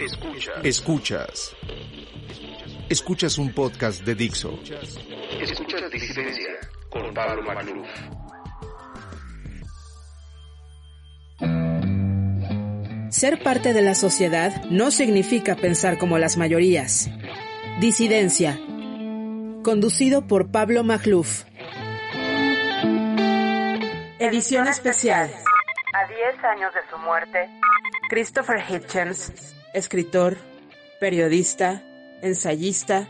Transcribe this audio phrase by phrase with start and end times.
[0.00, 0.64] Escuchas.
[0.64, 1.56] Escuchas.
[2.88, 4.58] Escuchas un podcast de Dixo.
[5.38, 7.86] Escuchas Disidencia con Pablo Magluf.
[13.10, 17.10] Ser parte de la sociedad no significa pensar como las mayorías.
[17.80, 18.58] Disidencia.
[19.62, 21.44] Conducido por Pablo Magluf.
[24.18, 25.30] Edición especial.
[25.92, 27.50] A 10 años de su muerte,
[28.08, 30.36] Christopher Hitchens, escritor,
[30.98, 31.82] periodista,
[32.22, 33.08] ensayista,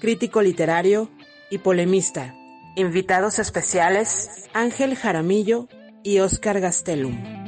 [0.00, 1.10] crítico literario
[1.50, 2.34] y polemista.
[2.76, 5.68] Invitados especiales, Ángel Jaramillo
[6.02, 7.38] y Oscar Gastelum.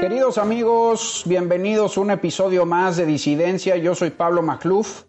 [0.00, 3.76] Queridos amigos, bienvenidos a un episodio más de Disidencia.
[3.76, 5.04] Yo soy Pablo Macluf.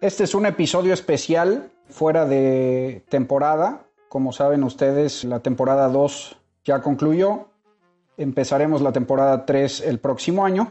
[0.00, 3.86] Este es un episodio especial fuera de temporada.
[4.08, 7.49] Como saben ustedes, la temporada 2 ya concluyó.
[8.20, 10.70] Empezaremos la temporada 3 el próximo año.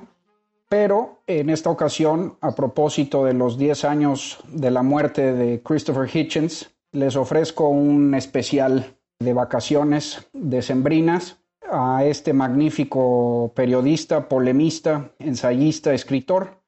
[0.70, 6.08] Pero en esta ocasión, a propósito de los 10 años de la muerte de Christopher
[6.16, 11.38] Hitchens, les ofrezco un especial de vacaciones decembrinas
[11.72, 16.62] a este magnífico periodista, polemista, ensayista, escritor,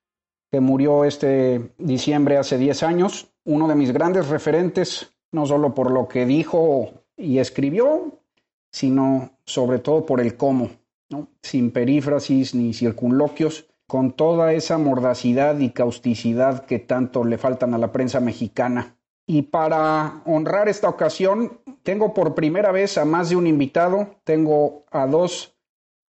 [0.50, 5.92] que murió este diciembre hace 10 años, uno de mis grandes referentes, no solo por
[5.92, 8.18] lo que dijo y escribió,
[8.72, 10.70] sino sobre todo por el cómo,
[11.42, 17.78] sin perífrasis ni circunloquios, con toda esa mordacidad y causticidad que tanto le faltan a
[17.78, 18.96] la prensa mexicana.
[19.28, 24.86] Y para honrar esta ocasión, tengo por primera vez a más de un invitado, tengo
[24.92, 25.58] a dos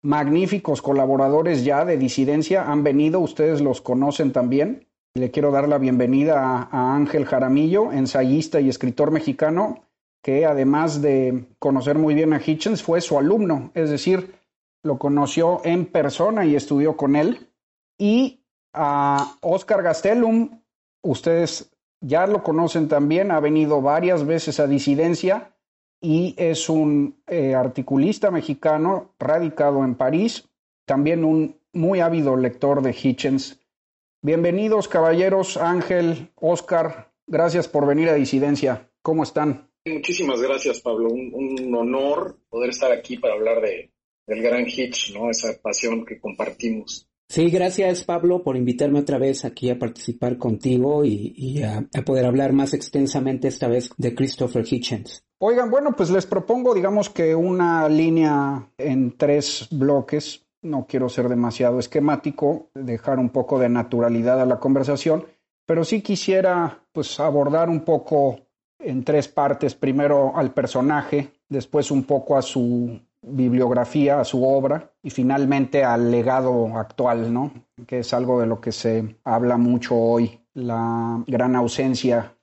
[0.04, 4.88] magníficos colaboradores ya de disidencia, han venido, ustedes los conocen también.
[5.14, 9.84] Le quiero dar la bienvenida a Ángel Jaramillo, ensayista y escritor mexicano,
[10.22, 14.36] que además de conocer muy bien a Hitchens, fue su alumno, es decir,
[14.84, 17.50] lo conoció en persona y estudió con él.
[17.98, 20.62] Y a Oscar Gastelum,
[21.04, 21.72] ustedes
[22.02, 25.56] ya lo conocen también, ha venido varias veces a disidencia
[26.00, 30.50] y es un eh, articulista mexicano radicado en París,
[30.86, 33.60] también un muy ávido lector de Hitchens.
[34.24, 38.90] Bienvenidos caballeros, Ángel, Oscar, gracias por venir a disidencia.
[39.02, 39.71] ¿Cómo están?
[39.86, 41.10] Muchísimas gracias, Pablo.
[41.10, 43.92] Un, un honor poder estar aquí para hablar de,
[44.28, 45.30] del gran Hitch, ¿no?
[45.30, 47.08] Esa pasión que compartimos.
[47.32, 52.02] Sí, gracias Pablo por invitarme otra vez aquí a participar contigo y, y a, a,
[52.02, 55.24] poder hablar más extensamente esta vez de Christopher Hitchens.
[55.40, 60.46] Oigan, bueno, pues les propongo, digamos que una línea en tres bloques.
[60.62, 65.26] No quiero ser demasiado esquemático, dejar un poco de naturalidad a la conversación,
[65.66, 68.42] pero sí quisiera pues abordar un poco
[68.84, 69.76] en tres partes.
[69.76, 76.10] Primero al personaje, después un poco a su bibliografía, a su obra y finalmente al
[76.10, 77.52] legado actual, ¿no?
[77.86, 82.36] Que es algo de lo que se habla mucho hoy, la gran ausencia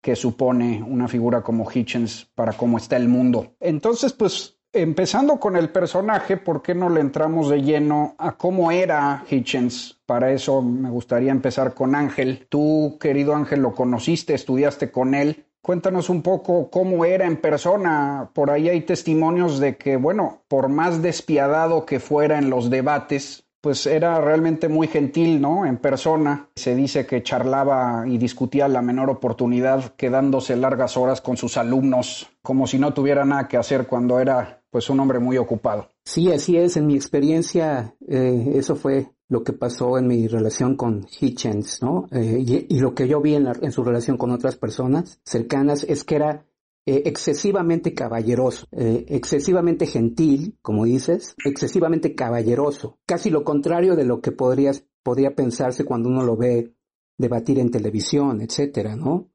[0.00, 3.54] que supone una figura como Hitchens para cómo está el mundo.
[3.60, 8.72] Entonces, pues empezando con el personaje, ¿por qué no le entramos de lleno a cómo
[8.72, 10.00] era Hitchens?
[10.06, 12.46] Para eso me gustaría empezar con Ángel.
[12.48, 15.46] Tú, querido Ángel, lo conociste, estudiaste con él.
[15.62, 18.30] Cuéntanos un poco cómo era en persona.
[18.34, 23.44] Por ahí hay testimonios de que, bueno, por más despiadado que fuera en los debates,
[23.60, 25.64] pues era realmente muy gentil, ¿no?
[25.64, 26.48] En persona.
[26.56, 32.28] Se dice que charlaba y discutía la menor oportunidad, quedándose largas horas con sus alumnos,
[32.42, 35.90] como si no tuviera nada que hacer cuando era, pues, un hombre muy ocupado.
[36.04, 36.76] Sí, así es.
[36.76, 42.06] En mi experiencia, eh, eso fue lo que pasó en mi relación con Hitchens, ¿no?
[42.12, 45.84] Eh, y, lo que yo vi en, la, en, su relación con otras personas cercanas
[45.84, 46.44] es que era
[46.84, 54.20] eh, excesivamente caballeroso, eh, excesivamente gentil, como dices, excesivamente caballeroso, casi lo contrario de lo
[54.20, 56.74] que podrías, podría pensarse cuando uno lo ve
[57.16, 59.30] debatir en televisión, etcétera, ¿no?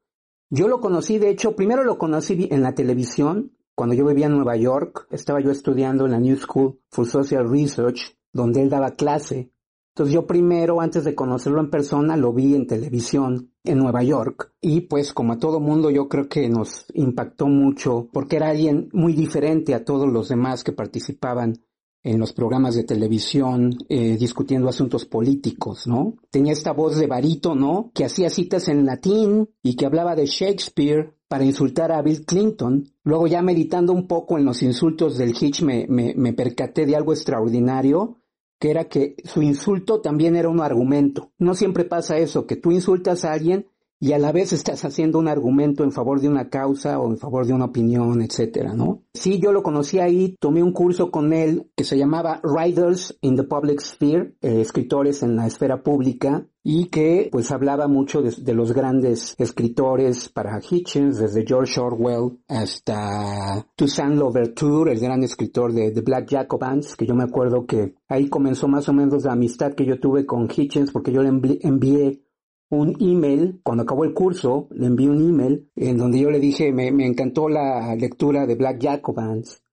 [0.51, 4.33] Yo lo conocí, de hecho, primero lo conocí en la televisión, cuando yo vivía en
[4.33, 8.91] Nueva York, estaba yo estudiando en la New School for Social Research, donde él daba
[8.91, 9.51] clase
[9.97, 14.53] entonces yo primero, antes de conocerlo en persona, lo vi en televisión en Nueva York
[14.61, 18.89] y pues como a todo mundo yo creo que nos impactó mucho porque era alguien
[18.93, 21.63] muy diferente a todos los demás que participaban
[22.03, 26.13] en los programas de televisión eh, discutiendo asuntos políticos, ¿no?
[26.29, 27.89] Tenía esta voz de varito, ¿no?
[27.95, 32.87] Que hacía citas en latín y que hablaba de Shakespeare para insultar a Bill Clinton.
[33.03, 36.95] Luego ya meditando un poco en los insultos del Hitch me, me, me percaté de
[36.95, 38.17] algo extraordinario
[38.59, 41.31] que era que su insulto también era un argumento.
[41.37, 43.67] No siempre pasa eso, que tú insultas a alguien
[43.99, 47.17] y a la vez estás haciendo un argumento en favor de una causa o en
[47.17, 49.03] favor de una opinión, etcétera, ¿no?
[49.13, 53.35] Sí, yo lo conocí ahí, tomé un curso con él que se llamaba Writers in
[53.35, 58.53] the Public Sphere, eh, escritores en la esfera pública, y que pues hablaba mucho de,
[58.53, 65.91] los grandes escritores para Hitchens, desde George Orwell hasta Toussaint Louverture, el gran escritor de
[65.91, 69.75] The Black Jacobins, que yo me acuerdo que ahí comenzó más o menos la amistad
[69.75, 72.21] que yo tuve con Hitchens porque yo le envié
[72.69, 76.71] un email, cuando acabó el curso, le envié un email en donde yo le dije,
[76.71, 79.63] me, me encantó la lectura de Black Jacobins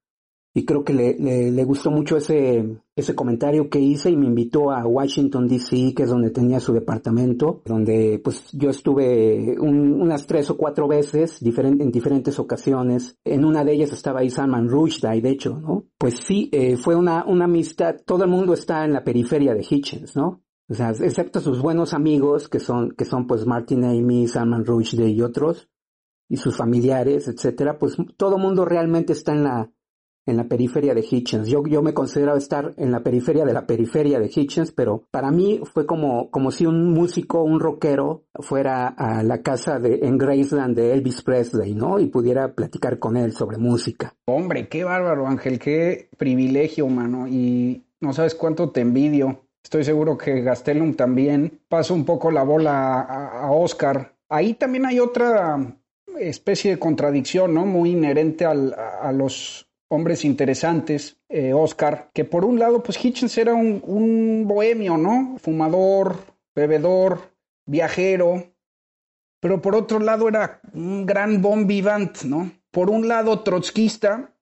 [0.57, 4.71] y creo que le, le, gustó mucho ese, ese comentario que hice y me invitó
[4.71, 10.49] a Washington DC, que es donde tenía su departamento, donde pues yo estuve unas tres
[10.51, 13.19] o cuatro veces en diferentes ocasiones.
[13.25, 15.87] En una de ellas estaba ahí Salman Rushdie, de hecho, ¿no?
[15.99, 19.67] Pues sí, eh, fue una, una amistad, todo el mundo está en la periferia de
[19.69, 20.44] Hitchens, ¿no?
[20.69, 25.09] O sea, excepto sus buenos amigos, que son, que son pues Martin Amy, Salman Rushdie
[25.09, 25.69] y otros,
[26.29, 29.71] y sus familiares, etcétera, pues todo mundo realmente está en la,
[30.27, 31.49] en la periferia de Hitchens.
[31.49, 35.31] Yo, yo me consideraba estar en la periferia de la periferia de Hitchens, pero para
[35.31, 40.17] mí fue como, como si un músico, un rockero, fuera a la casa de, en
[40.17, 42.01] Graceland de Elvis Presley, ¿no?
[42.01, 44.15] Y pudiera platicar con él sobre música.
[44.27, 47.29] Hombre, qué bárbaro, Ángel, qué privilegio, mano.
[47.29, 49.41] Y no sabes cuánto te envidio.
[49.65, 51.61] Estoy seguro que Gastelum también.
[51.69, 54.15] Paso un poco la bola a, Oscar.
[54.29, 55.59] Ahí también hay otra
[56.21, 57.65] especie de contradicción, ¿no?
[57.65, 63.55] Muy inherente a los hombres interesantes, eh, Oscar, que por un lado, pues Hitchens era
[63.55, 65.37] un, un bohemio, ¿no?
[65.39, 66.17] Fumador,
[66.55, 67.33] bebedor,
[67.67, 68.55] viajero,
[69.41, 72.51] pero por otro lado era un gran bon vivant, ¿no?
[72.71, 74.33] Por un lado, trotskista,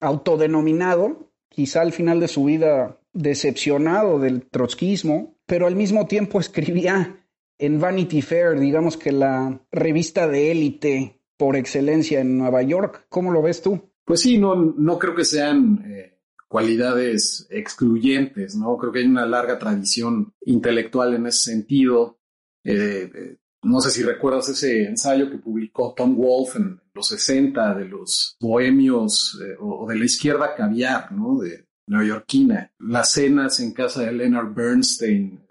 [0.00, 7.26] autodenominado, quizá al final de su vida decepcionado del trotskismo, pero al mismo tiempo escribía
[7.58, 13.06] en Vanity Fair, digamos que la revista de élite por excelencia en Nueva York.
[13.08, 13.90] ¿Cómo lo ves tú?
[14.04, 16.18] Pues sí, no, no creo que sean eh,
[16.48, 18.76] cualidades excluyentes, ¿no?
[18.76, 22.20] Creo que hay una larga tradición intelectual en ese sentido.
[22.64, 27.74] Eh, eh, no sé si recuerdas ese ensayo que publicó Tom Wolfe en los 60
[27.74, 31.40] de los bohemios o de la izquierda caviar, ¿no?
[31.40, 35.46] De, neoyorquina, las cenas en casa de Leonard Bernstein,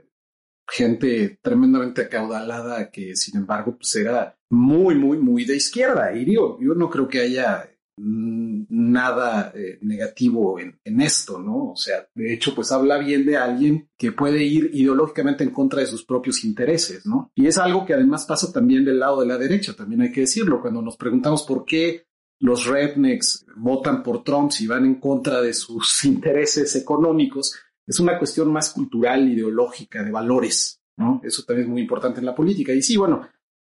[0.67, 6.15] gente tremendamente acaudalada que sin embargo pues era muy, muy, muy de izquierda.
[6.15, 11.71] Y yo no creo que haya mm, nada eh, negativo en, en, esto, ¿no?
[11.71, 15.81] O sea, de hecho, pues habla bien de alguien que puede ir ideológicamente en contra
[15.81, 17.31] de sus propios intereses, ¿no?
[17.35, 20.21] Y es algo que además pasa también del lado de la derecha, también hay que
[20.21, 22.05] decirlo, cuando nos preguntamos por qué
[22.45, 27.55] los rednecks votan por Trump si van en contra de sus intereses económicos,
[27.87, 30.79] es una cuestión más cultural, ideológica, de valores.
[31.23, 32.73] Eso también es muy importante en la política.
[32.73, 33.27] Y sí, bueno,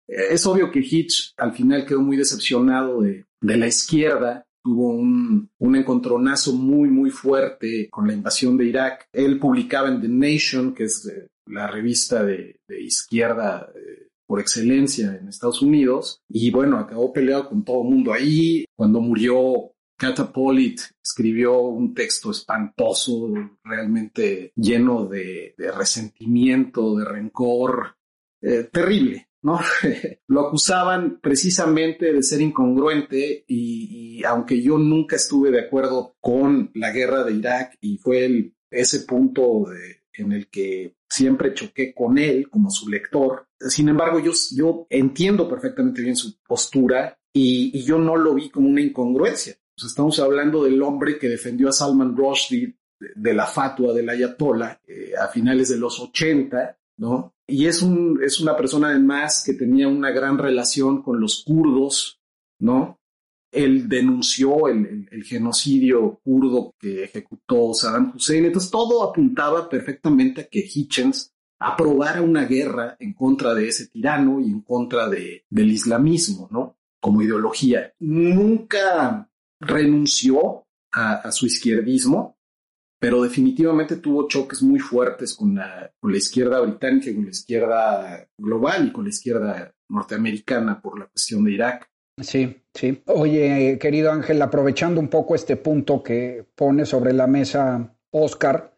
[0.07, 6.53] es obvio que Hitch al final quedó muy decepcionado de, la izquierda, tuvo un, encontronazo
[6.53, 9.07] muy, muy fuerte con la invasión de Irak.
[9.13, 15.17] Él publicaba en The Nation, que es eh, la revista de, izquierda eh, por excelencia
[15.19, 18.63] en Estados Unidos y bueno, acabó peleado con todo el mundo ahí.
[18.77, 23.29] Cuando murió Catapolit escribió un texto espantoso,
[23.61, 27.97] realmente lleno de, resentimiento, de rencor,
[28.41, 29.59] eh, terrible, ¿no?
[30.29, 36.71] Lo acusaban precisamente de ser incongruente y, y, aunque yo nunca estuve de acuerdo con
[36.73, 41.93] la guerra de Irak y fue el, ese punto de, en el que siempre choqué
[41.93, 43.49] con él como su lector.
[43.69, 48.69] Sin embargo, yo, yo entiendo perfectamente bien su postura y, yo no lo vi como
[48.69, 49.55] una incongruencia.
[49.75, 55.13] estamos hablando del hombre que defendió a Salman Rushdie de, la fatua del Ayatollah eh,
[55.19, 57.33] a finales de los 80, ¿no?
[57.47, 62.21] Y es, un, es una persona además que tenía una gran relación con los kurdos,
[62.59, 63.01] ¿no?
[63.51, 68.45] él denunció el, genocidio kurdo que ejecutó Saddam Hussein.
[68.45, 74.41] Entonces todo apuntaba perfectamente a que Hitchens aprobara una guerra en contra de ese tirano
[74.41, 76.75] y en contra de, del islamismo, ¿no?
[76.99, 77.93] Como ideología.
[77.99, 82.39] Nunca renunció a, su izquierdismo,
[82.99, 88.91] pero definitivamente tuvo choques muy fuertes con la, izquierda británica, con la izquierda global y
[88.91, 91.91] con la izquierda norteamericana por la cuestión de Irak.
[92.19, 93.03] Sí, sí.
[93.05, 98.77] Oye, querido Ángel, aprovechando un poco este punto que pone sobre la mesa Oscar,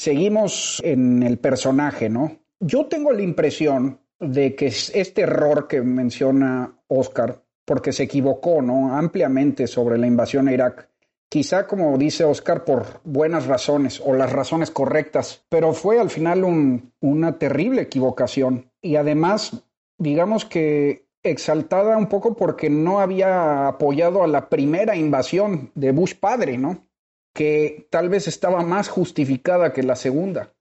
[0.00, 2.38] seguimos en el personaje, ¿no?
[2.58, 8.96] Yo tengo la impresión de que este error que menciona Oscar, porque se equivocó, ¿no?
[8.96, 10.88] Ampliamente sobre la invasión a Irak.
[11.28, 16.44] Quizá, como dice Oscar, por buenas razones o las razones correctas, pero fue al final
[17.00, 18.72] una terrible equivocación.
[18.80, 19.62] Y además
[19.98, 26.14] digamos que exaltada un poco porque no había apoyado a la primera invasión de Bush
[26.14, 26.86] padre, ¿no?
[27.40, 30.52] Que tal vez estaba más justificada que la segunda.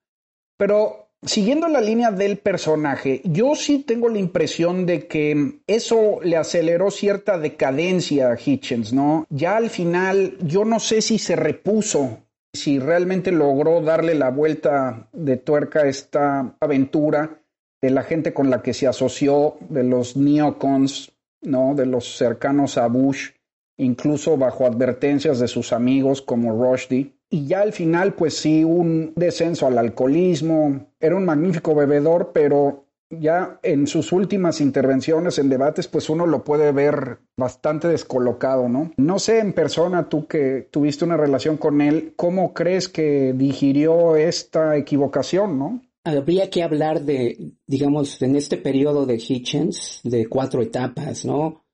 [0.57, 6.37] Pero siguiendo la línea del personaje, yo sí tengo la impresión de que eso le
[6.37, 9.27] aceleró cierta decadencia a Hitchens, ¿no?
[9.29, 12.19] Ya al final, yo no sé si se repuso,
[12.53, 17.41] si realmente logró darle la vuelta de tuerca a esta aventura
[17.81, 21.75] de la gente con la que se asoció, de los neocons, ¿no?
[21.75, 23.31] De los cercanos a Bush,
[23.79, 27.15] incluso bajo advertencias de sus amigos como Rushdie.
[27.31, 30.87] Y ya al final, pues sí, un descenso al alcoholismo.
[30.99, 36.43] Era un magnífico bebedor, pero ya en sus últimas intervenciones en debates, pues uno lo
[36.43, 38.91] puede ver bastante descolocado, ¿no?
[38.97, 44.15] No sé en persona, tú que tuviste una relación con él, ¿cómo crees que digirió
[44.15, 45.81] esta equivocación, ¿no?
[46.03, 51.65] habría que hablar de, digamos, en este periodo de Hitchens, de cuatro etapas, ¿no?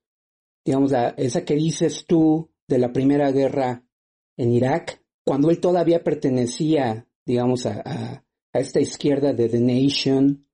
[0.66, 3.84] Digamos, esa que dices tú de la primera guerra
[4.36, 10.44] en Irak, cuando él todavía pertenecía, digamos, a, esta izquierda de The Nation,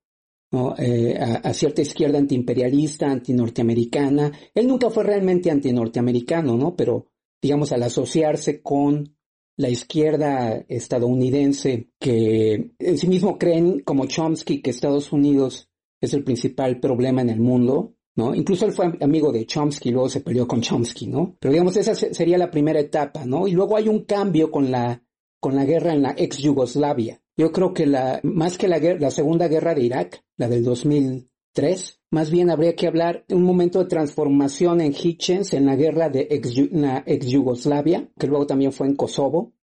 [0.51, 0.75] ¿no?
[0.77, 4.31] Eh, a, cierta izquierda antiimperialista, antinorteamericana.
[4.53, 6.75] Él nunca fue realmente antinorteamericano, ¿no?
[6.75, 7.07] Pero,
[7.41, 9.17] digamos, al asociarse con
[9.57, 15.69] la izquierda estadounidense, que en sí mismo creen, como Chomsky, que Estados Unidos
[16.01, 18.35] es el principal problema en el mundo, ¿no?
[18.35, 21.35] Incluso él fue amigo de Chomsky, luego se peleó con Chomsky, ¿no?
[21.39, 23.47] Pero digamos, esa sería la primera etapa, ¿no?
[23.47, 25.03] Y luego hay un cambio con la,
[25.39, 27.21] con la guerra en la ex Yugoslavia.
[27.35, 31.99] Yo creo que la, más que la, la segunda guerra de Irak, la del 2003,
[32.11, 36.09] más bien habría que hablar de un momento de transformación en Hitchens en la guerra
[36.09, 39.53] de ex, ex Yugoslavia, que luego también fue en Kosovo,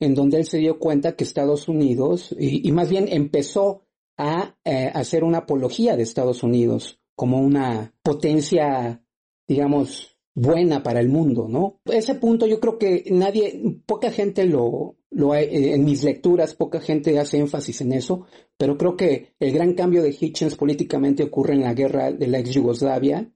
[0.00, 3.86] en donde él se dio cuenta que Estados Unidos, y, más bien empezó
[4.18, 9.02] a eh, hacer una apología de Estados Unidos como una potencia,
[9.46, 11.80] digamos, buena para el mundo, ¿no?
[11.84, 16.80] Ese punto yo creo que nadie, poca gente lo, lo eh, en mis lecturas, poca
[16.80, 21.54] gente hace énfasis en eso, pero creo que el gran cambio de Hitchens políticamente ocurre
[21.54, 23.30] en la guerra de la ex Yugoslavia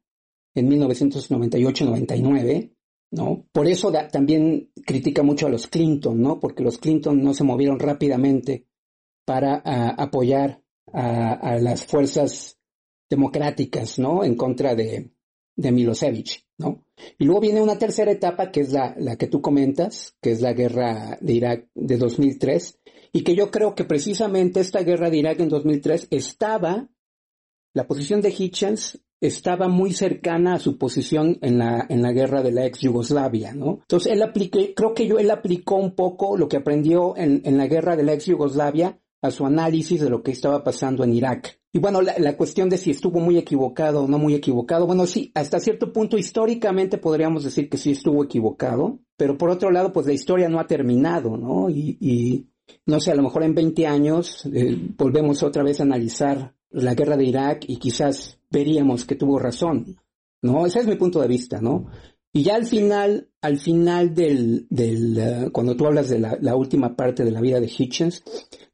[0.54, 2.75] en 1998-99,
[3.12, 3.47] ¿no?
[3.52, 6.40] Por eso también critica mucho a los Clinton, ¿no?
[6.40, 8.66] Porque los Clinton no se movieron rápidamente
[9.25, 9.62] para
[9.97, 12.57] apoyar a, las fuerzas
[13.08, 14.24] democráticas, ¿no?
[14.24, 15.10] En contra de,
[15.56, 16.84] de Milosevic, ¿no?
[17.18, 20.40] Y luego viene una tercera etapa que es la, la que tú comentas, que es
[20.40, 22.78] la guerra de Irak de 2003,
[23.12, 26.88] y que yo creo que precisamente esta guerra de Irak en 2003 estaba,
[27.74, 32.42] la posición de Hitchens estaba muy cercana a su posición en la, en la guerra
[32.42, 33.78] de la ex Yugoslavia, ¿no?
[33.80, 37.56] Entonces él aplicó, creo que yo, él aplicó un poco lo que aprendió en, en
[37.56, 41.14] la guerra de la ex Yugoslavia a su análisis de lo que estaba pasando en
[41.14, 41.57] Irak.
[41.70, 45.30] Y bueno, la, cuestión de si estuvo muy equivocado o no muy equivocado, bueno, sí,
[45.34, 50.06] hasta cierto punto históricamente podríamos decir que sí estuvo equivocado, pero por otro lado, pues
[50.06, 51.68] la historia no ha terminado, ¿no?
[51.68, 52.46] Y, y
[52.87, 56.94] no sé, a lo mejor en 20 años eh, volvemos otra vez a analizar la
[56.94, 59.96] guerra de Irak y quizás veríamos que tuvo razón,
[60.40, 60.64] ¿no?
[60.64, 61.87] Ese es mi punto de vista, ¿no?
[62.32, 66.94] Y ya al final, al final del, del eh, cuando tú hablas de la, última
[66.94, 68.23] parte de la vida de Hitchens,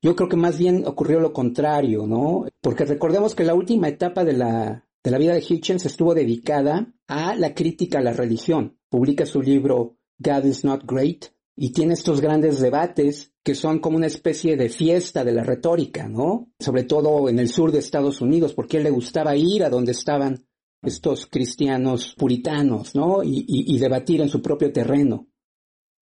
[0.03, 2.47] yo creo que más bien ocurrió lo contrario, ¿no?
[2.61, 6.93] Porque recordemos que la última etapa de la, de la vida de Hitchens estuvo dedicada
[7.07, 8.77] a la crítica a la religión.
[8.89, 13.97] Publica su libro God is Not Great y tiene estos grandes debates que son como
[13.97, 16.51] una especie de fiesta de la retórica, ¿no?
[16.59, 19.71] Sobre todo en el sur de Estados Unidos, porque a él le gustaba ir a
[19.71, 20.45] donde estaban
[20.87, 23.23] estos cristianos puritanos, ¿no?
[23.23, 25.29] Y, debatir en su propio terreno.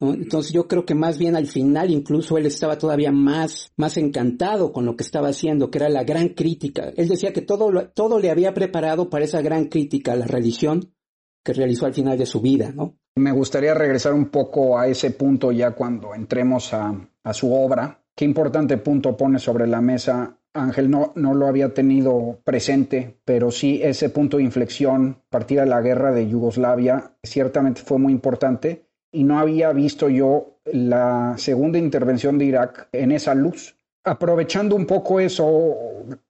[0.01, 4.73] Entonces yo creo que más bien al final incluso él estaba todavía más, más encantado
[4.73, 6.93] con lo que estaba haciendo, que era la gran crítica.
[6.97, 10.93] Él decía que todo, todo le había preparado para esa gran crítica a la religión
[11.45, 12.99] que realizó al final de su vida, ¿no?
[13.15, 18.03] Me gustaría regresar un poco a ese punto ya cuando entremos a, a su obra.
[18.15, 23.51] Qué importante punto pone sobre la mesa Ángel no, no lo había tenido presente, pero
[23.51, 28.87] sí ese punto de inflexión, partir de la guerra de Yugoslavia, ciertamente fue muy importante
[29.11, 33.77] y no había visto yo la segunda intervención de Irak en esa luz.
[34.05, 35.75] Aprovechando un poco eso,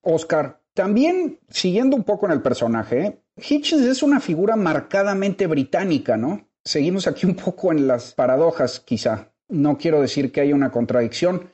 [0.02, 6.49] Oscar, también siguiendo un poco en el personaje, Hitchens es una figura marcadamente británica, ¿no?
[6.64, 9.33] Seguimos aquí un poco en las paradojas, quizá.
[9.49, 11.50] No quiero decir que haya una contradicción,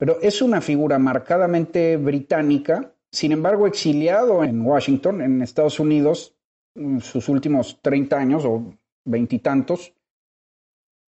[0.00, 6.34] pero es una figura marcadamente británica, sin embargo exiliado en Washington, en Estados Unidos,
[6.74, 8.64] en sus últimos 30 años o
[9.04, 9.92] veintitantos.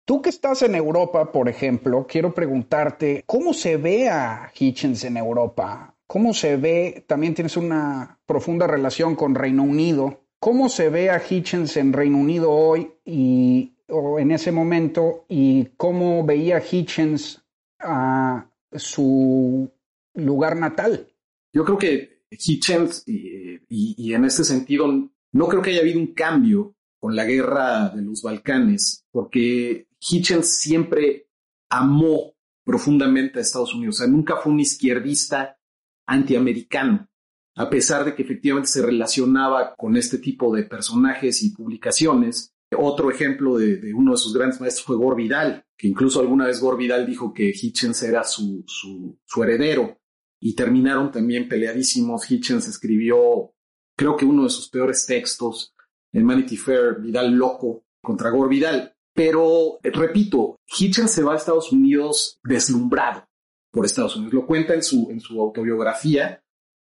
[0.04, 5.16] Tú que estás en Europa, por ejemplo, quiero preguntarte, ¿cómo se ve a Hitchens en
[5.16, 5.96] Europa?
[6.06, 7.02] ¿Cómo se ve?
[7.06, 10.20] También tienes una profunda relación con Reino Unido.
[10.38, 15.70] ¿Cómo se ve a Hitchens en Reino Unido hoy y o en ese momento y
[15.78, 17.42] cómo veía Hitchens
[17.78, 19.72] a su
[20.14, 21.08] lugar natal?
[21.52, 24.86] Yo creo que Hitchens, y, y, en este sentido,
[25.32, 30.48] no creo que haya habido un cambio con la guerra de los Balcanes, porque Hitchens
[30.48, 31.28] siempre
[31.68, 33.96] amó profundamente a Estados Unidos.
[33.96, 35.58] O sea, nunca fue un izquierdista
[36.06, 37.08] antiamericano,
[37.56, 42.51] a pesar de que efectivamente se relacionaba con este tipo de personajes y publicaciones.
[42.78, 46.60] Otro ejemplo de, uno de sus grandes maestros fue Gore Vidal, que incluso alguna vez
[46.60, 49.98] Gore Vidal dijo que Hitchens era su, su, su heredero
[50.40, 52.30] y terminaron también peleadísimos.
[52.30, 53.52] Hitchens escribió,
[53.96, 55.74] creo que uno de sus peores textos
[56.12, 58.94] en Vanity Fair, Vidal loco, contra Gore Vidal.
[59.14, 63.28] Pero, eh, repito, Hitchens se va a Estados Unidos deslumbrado
[63.70, 64.34] por Estados Unidos.
[64.34, 66.41] Lo cuenta en su, en su autobiografía,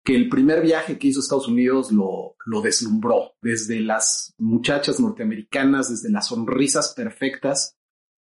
[0.04, 5.90] que el primer viaje que hizo a Estados Unidos lo, deslumbró, desde las muchachas norteamericanas,
[5.90, 7.76] desde las sonrisas perfectas,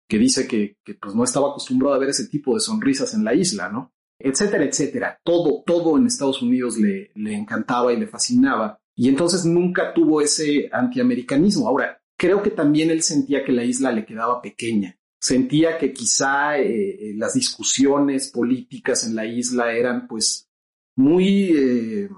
[0.08, 3.34] que dice que, pues no estaba acostumbrado a ver ese tipo de sonrisas en la
[3.34, 3.94] isla, ¿no?
[4.20, 5.20] Etcétera, etcétera.
[5.24, 8.80] Todo, todo en Estados Unidos le, le encantaba y le fascinaba.
[8.96, 11.70] Y entonces nunca tuvo ese antiamericanismo.
[11.70, 16.58] Ahora, creo que también él sentía que la isla le quedaba pequeña sentía que quizá
[16.58, 20.49] eh, eh, las discusiones políticas en la isla eran pues
[21.00, 22.10] muy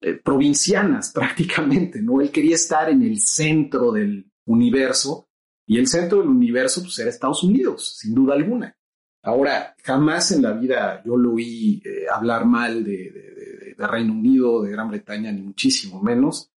[0.00, 2.20] eh, provincianas prácticamente, ¿no?
[2.20, 5.28] Él quería estar en el centro del universo
[5.66, 8.74] y el centro del universo pues era Estados Unidos, sin duda alguna.
[9.22, 11.82] Ahora, jamás en la vida yo lo oí
[12.12, 16.50] hablar mal de, Reino Unido, de Gran Bretaña, ni muchísimo menos.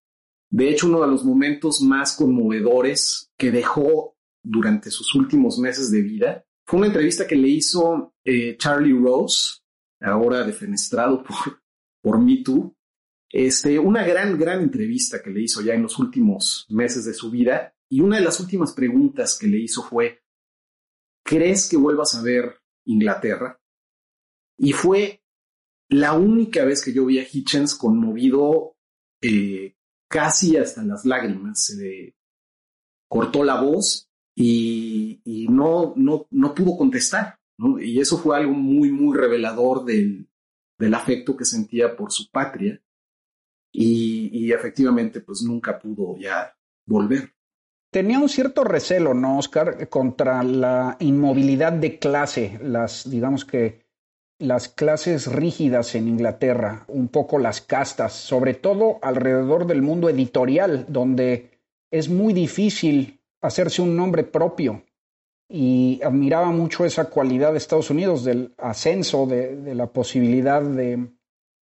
[0.49, 6.01] De hecho, uno de los momentos más conmovedores que dejó durante sus últimos meses de
[6.01, 6.45] vida.
[6.65, 9.61] Fue una entrevista que le hizo eh, Charlie Rose,
[10.01, 11.61] ahora defenestrado por,
[12.01, 12.19] por.
[13.29, 17.29] Este, una gran, gran entrevista que le hizo ya en los últimos meses de su
[17.29, 17.75] vida.
[17.89, 20.21] Y una de las últimas preguntas que le hizo fue,
[21.23, 23.59] ¿crees que vuelvas a ver Inglaterra?
[24.57, 25.21] Y fue
[25.89, 28.75] la única vez que yo vi a Hitchens conmovido
[29.21, 29.75] eh,
[30.09, 31.65] casi hasta las lágrimas.
[31.65, 32.15] Se
[33.07, 37.36] cortó la voz y, no, no, no pudo contestar.
[37.79, 40.27] Y eso fue algo muy, muy revelador del,
[40.77, 42.79] del afecto que sentía por su patria.
[43.71, 47.33] Y, y, efectivamente, pues nunca pudo ya volver.
[47.91, 53.87] Tenía un cierto recelo, ¿no, Oscar, contra la inmovilidad de clase, las, digamos que,
[54.39, 60.85] las clases rígidas en Inglaterra, un poco las castas, sobre todo alrededor del mundo editorial,
[60.87, 61.59] donde
[61.91, 64.83] es muy difícil hacerse un nombre propio
[65.49, 71.09] y admiraba mucho esa cualidad de Estados Unidos, del ascenso, de, la posibilidad de,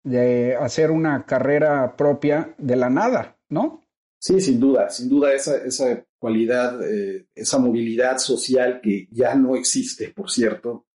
[0.04, 3.82] de, hacer una carrera propia de la nada, ¿no?
[4.20, 9.56] Sí, sin duda, sin duda esa, esa cualidad, eh, esa movilidad social que ya no
[9.56, 10.86] existe, por cierto.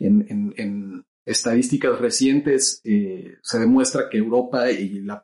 [0.00, 5.22] En, estadísticas recientes eh, se demuestra que Europa y la,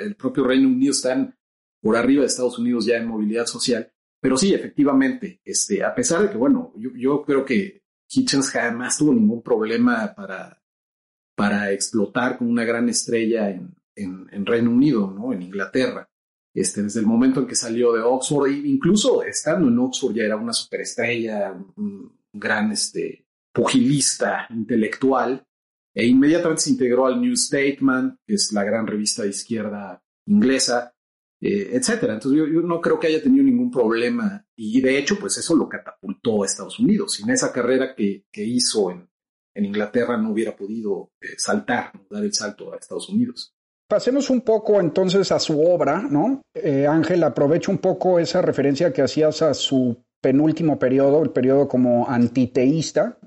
[0.00, 1.34] el propio Reino Unido están
[1.80, 3.90] por arriba de Estados Unidos ya en movilidad social.
[4.26, 9.14] Pero sí, efectivamente, este, a pesar de que, bueno, yo, creo que Hitchens jamás tuvo
[9.14, 10.60] ningún problema para,
[11.36, 15.32] para explotar con una gran estrella en, en, Reino Unido, ¿no?
[15.32, 16.10] En Inglaterra.
[16.52, 20.36] Este, desde el momento en que salió de Oxford, incluso estando en Oxford ya era
[20.36, 25.46] una superestrella, un, gran este, pugilista intelectual,
[25.94, 30.95] e inmediatamente se integró al New Statesman, que es la gran revista de izquierda inglesa,
[31.40, 32.14] eh, etcétera.
[32.14, 35.68] Entonces yo, no creo que haya tenido ningún problema y de hecho pues eso lo
[35.68, 37.14] catapultó a Estados Unidos.
[37.14, 39.08] Sin esa carrera que, que hizo en,
[39.54, 43.54] en, Inglaterra no hubiera podido eh, saltar, dar el salto a Estados Unidos.
[43.88, 46.42] Pasemos un poco entonces a su obra, ¿no?
[46.54, 51.68] Eh, Ángel, aprovecho un poco esa referencia que hacías a su penúltimo periodo, el periodo
[51.68, 53.18] como antiteísta,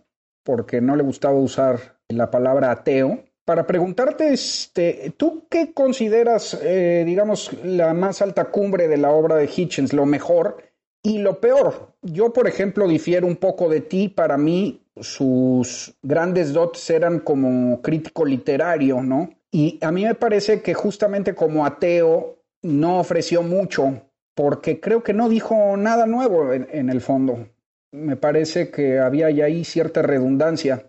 [0.43, 7.01] porque no le gustaba usar la palabra ateo, para preguntarte, este, ¿tú qué consideras, eh,
[7.03, 10.57] digamos, la más alta cumbre de la obra de Hitchens, lo mejor
[11.01, 11.95] y lo peor?
[12.03, 14.07] Yo, por ejemplo, difiero un poco de ti.
[14.07, 19.31] Para mí, sus grandes dotes eran como crítico literario, ¿no?
[19.49, 23.99] Y a mí me parece que justamente como ateo no ofreció mucho,
[24.35, 27.47] porque creo que no dijo nada nuevo en, en el fondo.
[27.91, 30.85] Me parece que había ya ahí cierta redundancia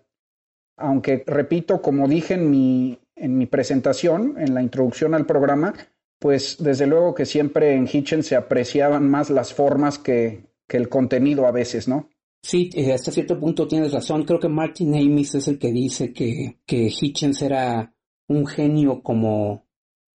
[0.80, 5.74] aunque repito, como dije en mi, en mi presentación, en la introducción al programa,
[6.18, 10.88] pues desde luego que siempre en Hitchens se apreciaban más las formas que, que el
[10.88, 12.08] contenido a veces, ¿no?
[12.42, 14.24] Sí, eh, hasta cierto punto tienes razón.
[14.24, 17.94] Creo que Martin Amis es el que dice que, que Hitchens era
[18.28, 19.66] un genio como,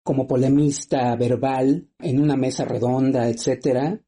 [0.03, 4.01] como polemista verbal en una mesa redonda, etcétera,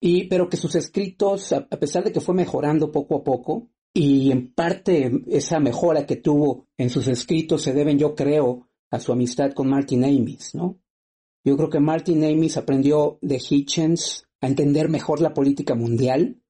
[0.00, 4.30] y, pero que sus escritos, a, pesar de que fue mejorando poco a poco, y
[4.30, 9.10] en parte esa mejora que tuvo en sus escritos se deben, yo creo, a su
[9.10, 10.78] amistad con Martin Amis, ¿no?
[11.42, 16.42] Yo creo que Martin Amis aprendió de Hitchens a entender mejor la política mundial,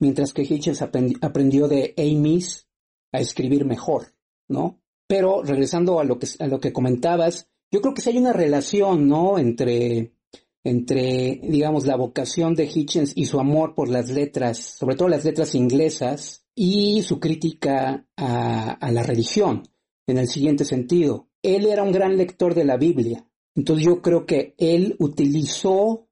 [0.00, 2.66] mientras que Hitchens aprendió de Amis
[3.12, 4.08] a escribir mejor,
[4.48, 4.80] ¿no?
[5.06, 8.32] Pero regresando a lo que, a lo que comentabas, yo creo que sí hay una
[8.32, 9.38] relación, ¿no?
[9.38, 10.16] Entre
[10.64, 15.24] entre, digamos, la vocación de Hitchens y su amor por las letras, sobre todo las
[15.24, 19.62] letras inglesas, y su crítica a, la religión,
[20.06, 21.28] en el siguiente sentido.
[21.42, 26.08] Él era un gran lector de la Biblia, entonces yo creo que él utilizó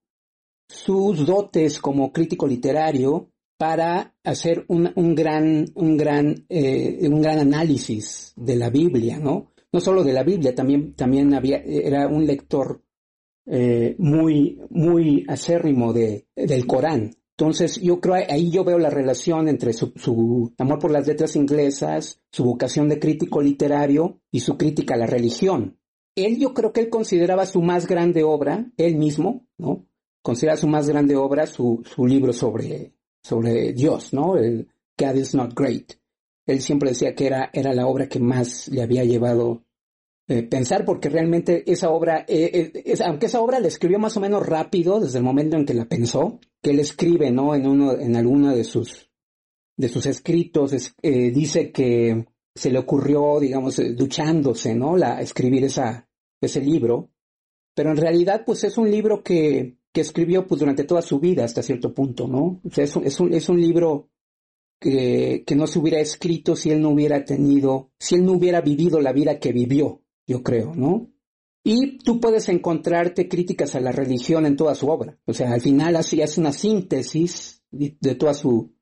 [0.69, 8.35] sus dotes como crítico literario para hacer un, gran, un, gran, eh, un gran análisis
[8.37, 9.53] de la Biblia, ¿no?
[9.73, 12.83] No solo de la Biblia, también, también había, era un lector
[13.47, 17.15] eh, muy, muy acérrimo de, del Corán.
[17.37, 21.35] Entonces, yo creo, ahí yo veo la relación entre su, su, amor por las letras
[21.35, 25.77] inglesas, su vocación de crítico literario y su crítica a la religión.
[26.15, 29.85] Él, yo creo que él consideraba su más grande obra, él mismo, ¿no?
[30.23, 34.37] Considera su más grande obra su, su libro sobre, sobre Dios, ¿no?
[34.37, 35.95] El God is not great.
[36.47, 39.65] Él siempre decía que era, era la obra que más le había llevado
[40.27, 44.21] eh, pensar, porque realmente esa obra, eh, eh, aunque esa obra la escribió más o
[44.21, 47.55] menos rápido desde el momento en que la pensó, que él escribe, ¿no?
[47.55, 49.11] En uno, en alguno de sus,
[49.77, 54.97] de sus escritos, dice que se le ocurrió, digamos, duchándose, ¿no?
[54.97, 56.09] La, escribir esa,
[56.41, 57.11] ese libro,
[57.75, 61.45] pero en realidad, pues es un libro que, que escribió, pues durante toda su vida
[61.45, 62.63] hasta cierto punto, ¿no?
[62.65, 64.09] O sea, es un, es un, es un libro
[64.81, 68.63] que, que no se hubiera escrito si él no hubiera tenido, si él no hubiera
[68.63, 71.11] vivido la vida que vivió, yo creo, ¿no?
[71.65, 75.19] Y tú puedes encontrarte críticas a la religión en toda su obra.
[75.25, 78.75] O sea, al final así hace una síntesis de toda su,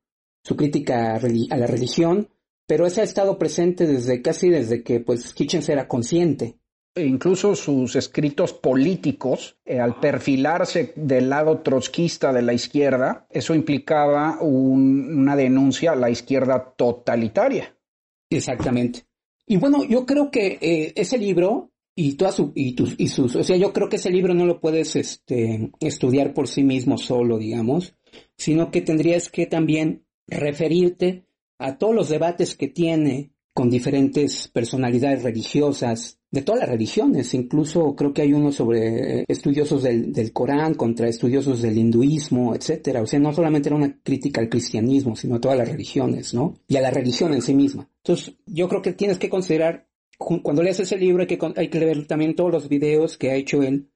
[0.42, 2.28] su crítica a la religión,
[2.66, 6.58] pero ese ha estado presente desde casi desde que pues Hitchens era consciente.
[6.94, 13.54] E incluso sus escritos políticos, eh, al perfilarse del lado trotskista de la izquierda, eso
[13.54, 17.74] implicaba una denuncia a la izquierda totalitaria.
[18.28, 19.06] Exactamente.
[19.52, 22.74] Y bueno, yo creo que eh, ese libro y toda su, y,
[23.08, 26.64] sus, o sea, yo creo que ese libro no lo puedes este, estudiar por sí
[26.64, 27.94] mismo solo, digamos,
[28.38, 31.26] sino que tendrías que también referirte
[31.58, 37.94] a todos los debates que tiene con diferentes personalidades religiosas de todas las religiones, incluso
[37.94, 43.02] creo que hay uno sobre eh, estudiosos del, del, Corán contra estudiosos del hinduismo, etcétera.
[43.02, 46.54] O sea, no solamente era una crítica al cristianismo, sino a todas las religiones, ¿no?
[46.66, 47.86] Y a la religión en sí misma.
[47.98, 51.80] Entonces, yo creo que tienes que considerar, cuando leas ese libro, hay que, hay que
[51.80, 53.90] leer también todos los videos que ha hecho él,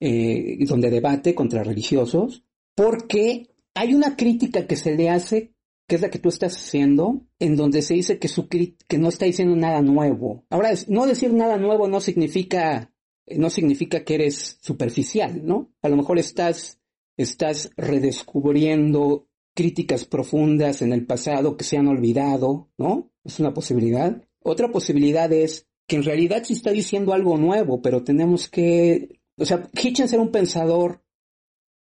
[0.00, 2.42] eh, donde debate contra religiosos,
[2.74, 5.51] porque hay una crítica que se le hace
[5.92, 9.54] que es la que tú estás haciendo, en donde se dice que, no está diciendo
[9.54, 10.46] nada nuevo.
[10.48, 12.90] Ahora, no decir nada nuevo no significa,
[13.26, 15.70] no significa que eres superficial, ¿no?
[15.82, 16.80] A lo mejor estás,
[17.18, 23.12] estás redescubriendo críticas profundas en el pasado que se han olvidado, ¿no?
[23.22, 24.18] Es una posibilidad.
[24.42, 29.44] Otra posibilidad es que en realidad sí está diciendo algo nuevo, pero tenemos que, o
[29.44, 31.01] sea, Hitchens era un pensador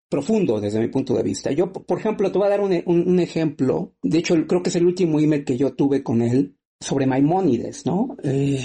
[0.10, 1.52] profundo desde mi punto de vista.
[1.52, 3.94] Yo, por ejemplo, te voy a dar un, ejemplo.
[4.02, 7.86] De hecho, creo que es el último email que yo tuve con él sobre Maimónides,
[7.86, 8.18] ¿no?
[8.24, 8.64] Eh,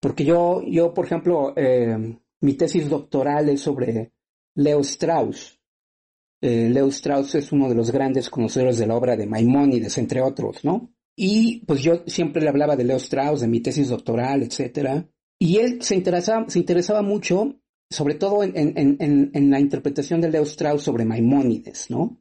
[0.00, 4.12] porque yo, yo, por ejemplo, eh, mi tesis doctoral es sobre
[4.54, 5.58] Leo Strauss.
[6.42, 10.20] Eh, Leo Strauss es uno de los grandes conocedores de la obra de Maimónides, entre
[10.20, 10.92] otros, ¿no?
[11.16, 15.06] Y pues yo siempre le hablaba de Leo Strauss, de mi tesis doctoral, etcétera.
[15.38, 20.82] Y él se interesaba, se interesaba mucho sobre todo en, la interpretación de Leo Strauss
[20.82, 22.16] sobre Maimónides, ¿no?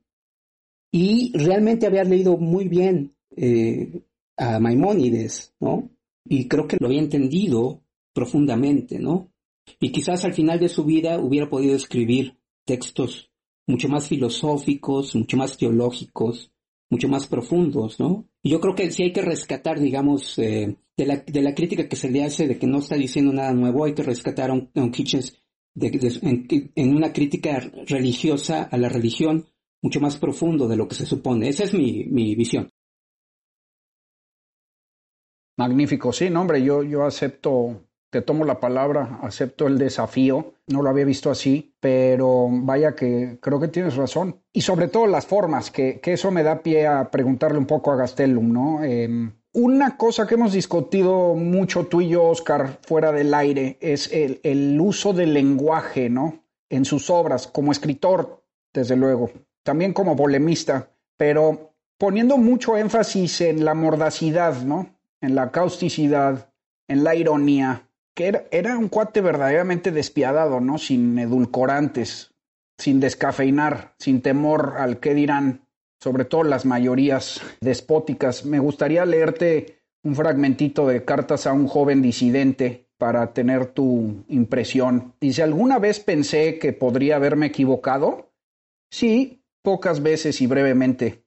[0.91, 4.01] Y realmente había leído muy bien eh,
[4.35, 5.91] a Maimónides, ¿no?
[6.25, 9.31] Y creo que lo había entendido profundamente, ¿no?
[9.79, 13.29] Y quizás al final de su vida hubiera podido escribir textos
[13.67, 16.51] mucho más filosóficos, mucho más teológicos,
[16.89, 18.25] mucho más profundos, ¿no?
[18.41, 21.87] Y yo creo que sí hay que rescatar, digamos, eh, de, la, de, la, crítica
[21.87, 24.53] que se le hace de que no está diciendo nada nuevo, hay que rescatar a
[24.53, 25.39] un, a un Kitchens
[25.75, 29.45] en, una crítica religiosa a la religión
[29.81, 31.49] mucho más profundo de lo que se supone.
[31.49, 32.69] Esa es mi, mi visión.
[35.57, 40.81] Magnífico, sí, no, hombre, yo, yo acepto, te tomo la palabra, acepto el desafío, no
[40.81, 44.41] lo había visto así, pero vaya que creo que tienes razón.
[44.53, 47.91] Y sobre todo las formas, que, que eso me da pie a preguntarle un poco
[47.91, 48.83] a Gastelum, ¿no?
[48.85, 54.11] Em, Una cosa que hemos discutido mucho tú y yo, Oscar, fuera del aire, es
[54.13, 56.43] el, uso del lenguaje, ¿no?
[56.69, 59.31] En sus obras, como escritor, desde luego,
[59.63, 64.95] también como polemista, pero poniendo mucho énfasis en la mordacidad, ¿no?
[65.19, 66.53] En la causticidad,
[66.87, 70.77] en la ironía, que era, era un cuate verdaderamente despiadado, ¿no?
[70.77, 72.35] Sin edulcorantes,
[72.77, 75.67] sin descafeinar, sin temor al qué dirán,
[75.99, 78.45] sobre todo las mayorías despóticas.
[78.45, 85.13] Me gustaría leerte un fragmentito de Cartas a un joven disidente para tener tu impresión.
[85.19, 88.31] Dice, ¿alguna vez pensé que podría haberme equivocado?
[88.91, 91.23] Sí, pocas veces y brevemente,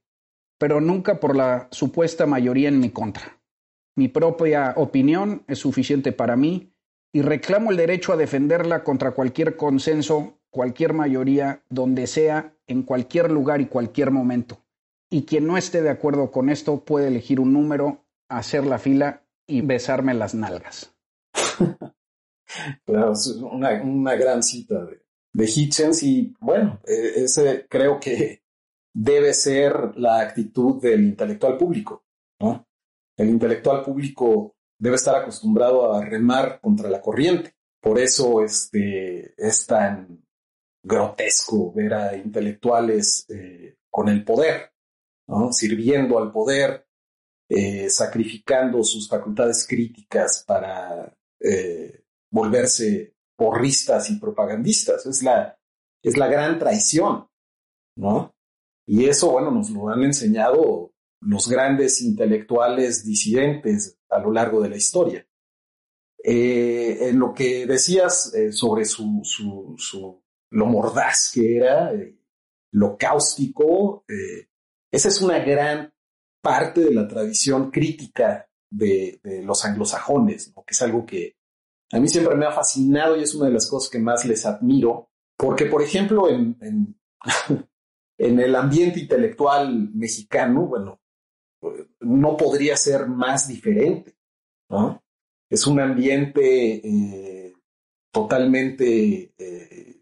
[0.58, 3.38] pero nunca por la supuesta mayoría en mi contra.
[3.96, 6.72] Mi propia opinión es suficiente para mí
[7.12, 13.30] y reclamo el derecho a defenderla contra cualquier consenso, cualquier mayoría, donde sea, en cualquier
[13.30, 14.61] lugar y cualquier momento.
[15.12, 19.22] Y quien no esté de acuerdo con esto puede elegir un número, hacer la fila
[19.46, 20.94] y besarme las nalgas.
[22.86, 23.12] claro,
[23.52, 24.86] una, gran cita
[25.34, 28.42] de, Hitchens y bueno, eh, ese creo que
[28.94, 32.06] debe ser la actitud del intelectual público.
[32.40, 32.66] ¿no?
[33.18, 37.54] El intelectual público debe estar acostumbrado a remar contra la corriente.
[37.82, 40.24] Por eso este, es tan
[40.82, 44.71] grotesco ver a intelectuales eh, con el poder,
[45.52, 46.86] sirviendo al poder,
[47.48, 55.06] eh, sacrificando sus facultades críticas para eh, volverse porristas y propagandistas.
[55.06, 55.58] Es la,
[56.02, 57.28] es la gran traición,
[57.96, 58.34] ¿no?
[58.86, 64.68] Y eso, bueno, nos lo han enseñado los grandes intelectuales disidentes a lo largo de
[64.70, 65.26] la historia.
[66.24, 72.16] Eh, en lo que decías sobre su, su, su, lo mordaz que era, eh,
[72.72, 74.04] lo cáustico,
[74.92, 75.92] esa es una gran
[76.42, 81.36] parte de la tradición crítica de, los anglosajones, que es algo que
[81.90, 84.46] a mí siempre me ha fascinado y es una de las cosas que más les
[84.46, 86.96] admiro, porque, por ejemplo, en, en,
[88.18, 91.00] en el ambiente intelectual mexicano, bueno,
[92.00, 94.16] no podría ser más diferente,
[94.68, 95.02] ¿no?
[95.50, 97.54] Es un ambiente eh,
[98.10, 100.00] totalmente eh,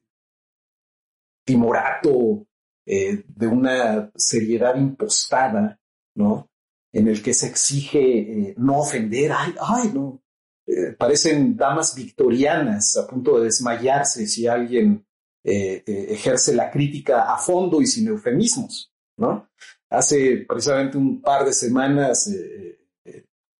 [1.44, 2.46] timorato,
[2.92, 5.78] eh, de una seriedad impostada,
[6.16, 6.50] ¿no?
[6.92, 10.20] En el que se exige eh, no ofender, ay, ay, no.
[10.66, 15.06] Eh, parecen damas victorianas a punto de desmayarse si alguien
[15.42, 19.48] ejerce la crítica a fondo y sin eufemismos, ¿no?
[19.88, 22.30] Hace precisamente un par de semanas,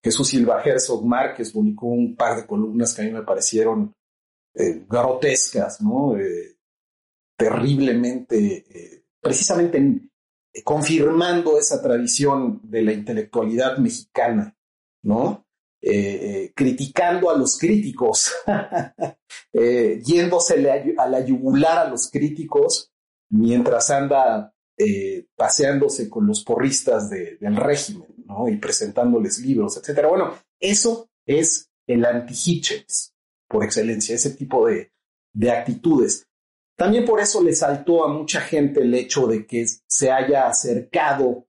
[0.04, 3.94] Jesús Silva Herzog Márquez publicó un par de columnas que a mí me parecieron
[4.88, 6.16] grotescas, ¿no?
[7.38, 10.10] Terriblemente, precisamente en,
[10.64, 14.56] confirmando esa tradición de la intelectualidad mexicana,
[15.02, 15.46] ¿no?
[16.54, 18.34] criticando a los críticos,
[20.04, 22.90] yéndose a la yugular a los críticos
[23.30, 24.52] mientras anda
[24.82, 28.48] eh, paseándose con los porristas de, del régimen, ¿no?
[28.48, 30.08] Y presentándoles libros, etcétera.
[30.08, 33.14] Bueno, eso es el anti-Hitchens,
[33.48, 34.92] por excelencia, ese tipo de,
[35.34, 36.26] de actitudes.
[36.80, 41.46] También por eso le saltó a mucha gente el hecho de que se haya acercado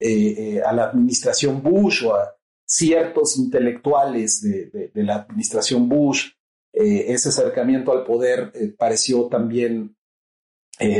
[0.00, 2.34] eh, eh, a la administración Bush o a
[2.66, 6.30] ciertos intelectuales de, la administración Bush.
[6.72, 9.96] Eh, ese acercamiento al poder pareció también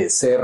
[0.06, 0.42] ser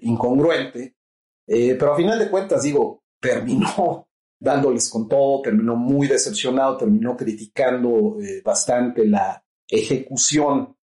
[0.00, 0.96] incongruente,
[1.44, 4.08] pero a final de cuentas, digo, terminó
[4.40, 10.74] dándoles con todo, terminó muy decepcionado, terminó criticando bastante la ejecución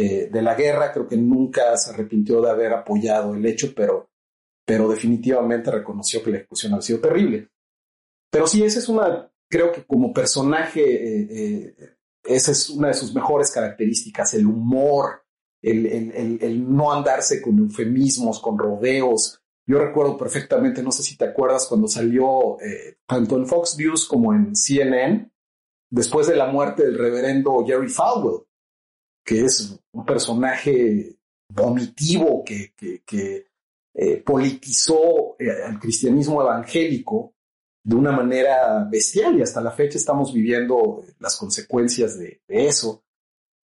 [0.00, 4.10] de la guerra, creo que nunca se arrepintió de haber apoyado el hecho, pero,
[4.66, 7.48] pero definitivamente reconoció que la ejecución había sido terrible.
[8.30, 11.74] Pero sí, esa es una, creo que como personaje,
[12.24, 15.24] esa es una de sus mejores características, el humor,
[15.62, 19.40] el, el, el, no andarse con eufemismos, con rodeos.
[19.66, 24.06] Yo recuerdo perfectamente, no sé si te acuerdas, cuando salió eh, tanto en Fox News
[24.06, 25.30] como en CNN,
[25.90, 28.42] después de la muerte del reverendo Jerry Falwell,
[29.24, 31.16] que es un personaje
[31.48, 33.46] vomitivo que, que, que
[33.94, 37.34] eh, politizó eh, al cristianismo evangélico
[37.82, 43.04] de una manera bestial y hasta la fecha estamos viviendo las consecuencias de, de eso.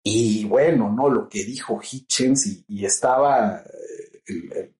[0.03, 1.09] Y bueno, ¿no?
[1.09, 4.75] Lo que dijo Hitchens y, y estaba eh, el, el,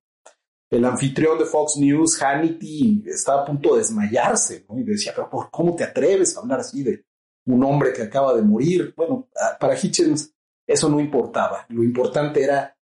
[0.71, 4.79] el, anfitrión de Fox News, Hannity, estaba a punto de desmayarse, ¿no?
[4.79, 7.05] Y decía, pero ¿por ¿cómo te atreves a hablar así de
[7.45, 8.93] un hombre que acaba de morir?
[8.95, 9.29] Bueno,
[9.59, 10.33] para Hitchens
[10.69, 11.65] eso no importaba.
[11.69, 12.77] Lo importante era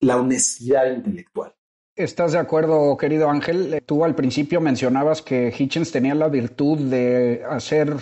[0.00, 1.54] la honestidad intelectual.
[1.94, 3.82] ¿Estás de acuerdo, querido Ángel?
[3.86, 7.94] Tú al principio mencionabas que Hitchens tenía la virtud de hacer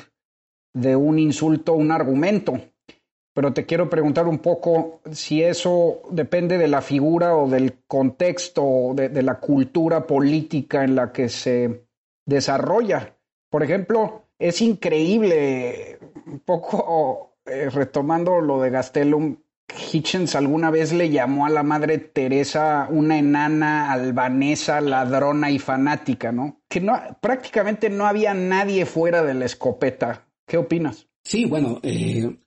[0.73, 2.59] de un insulto un argumento,
[3.35, 8.93] pero te quiero preguntar un poco si eso depende de la figura o del contexto,
[8.95, 11.87] de, de la cultura política en la que se
[12.25, 13.15] desarrolla.
[13.51, 19.37] Por ejemplo, es increíble, un poco eh, retomando lo de Gastelum,
[19.93, 26.33] Hitchens alguna vez le llamó a la madre Teresa una enana albanesa, ladrona y fanática,
[26.33, 26.63] ¿no?
[26.69, 30.27] Que no, prácticamente no había nadie fuera de la escopeta.
[30.47, 31.07] ¿Qué opinas?
[31.23, 32.39] Sí, bueno, eh,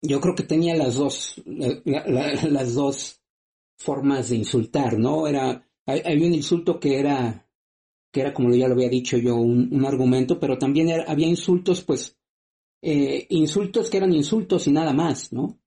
[0.00, 3.20] yo creo que tenía las dos, la, la, las dos
[3.76, 5.26] formas de insultar, ¿no?
[5.26, 7.46] Era, había un insulto que era,
[8.12, 12.18] que era como ya lo había dicho yo, un, argumento, pero también había insultos, pues,
[12.86, 15.58] eh, insultos que eran insultos y nada más, ¿no?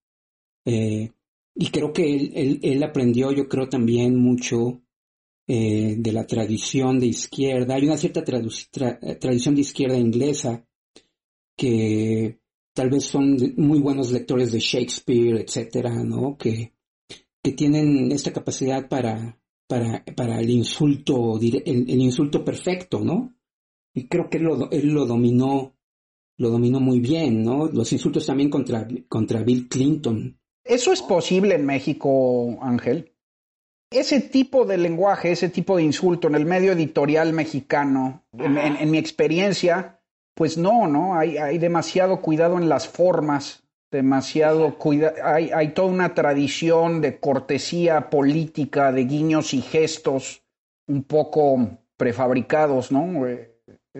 [0.65, 1.11] Eh,
[1.55, 4.83] y creo que él, él, aprendió, yo creo también mucho
[5.47, 7.73] eh, de la tradición de izquierda.
[7.73, 10.63] Hay una cierta tra tra tradición de izquierda inglesa
[11.55, 12.39] que
[12.73, 16.37] tal vez son muy buenos lectores de Shakespeare, etcétera, ¿no?
[16.37, 16.73] Que,
[17.41, 23.33] que tienen esta capacidad para, para, para el insulto, el, el insulto perfecto, ¿no?
[23.95, 25.76] Y creo que él lo, él lo dominó,
[26.37, 27.67] lo dominó muy bien, ¿no?
[27.67, 30.39] Los insultos también contra, contra Bill Clinton.
[30.63, 33.13] ¿Eso es posible en México, Ángel?
[33.89, 38.75] Ese tipo de lenguaje, ese tipo de insulto en el medio editorial mexicano, en, en,
[38.75, 40.01] en mi experiencia,
[40.35, 41.15] pues no, ¿no?
[41.17, 47.19] Hay, hay, demasiado cuidado en las formas, demasiado cuidado, hay, hay toda una tradición de
[47.19, 50.43] cortesía política, de guiños y gestos
[50.87, 53.25] un poco prefabricados, ¿no?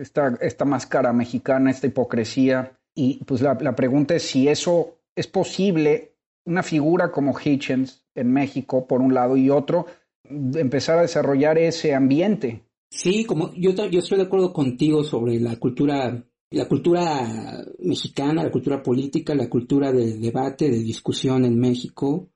[0.00, 2.78] Esta, esta máscara mexicana, esta hipocresía.
[2.94, 8.32] Y pues la, la pregunta es si eso es posible una figura como Hitchens en
[8.32, 9.86] México, por un lado, y otro,
[10.24, 12.64] empezar a desarrollar ese ambiente.
[12.90, 18.50] Sí, como yo, yo estoy de acuerdo contigo sobre la cultura, la cultura mexicana, la
[18.50, 22.30] cultura política, la cultura de debate, de discusión en México,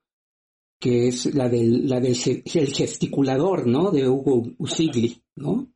[0.78, 2.16] que es la del, la del
[2.54, 3.90] el gesticulador, ¿no?
[3.90, 5.72] De Hugo Usigli, ¿no?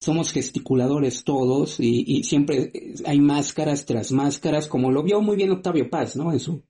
[0.00, 2.72] Somos gesticuladores todos y, siempre
[3.04, 6.32] hay máscaras tras máscaras, como lo vio muy bien Octavio Paz, ¿no?
[6.32, 6.62] En su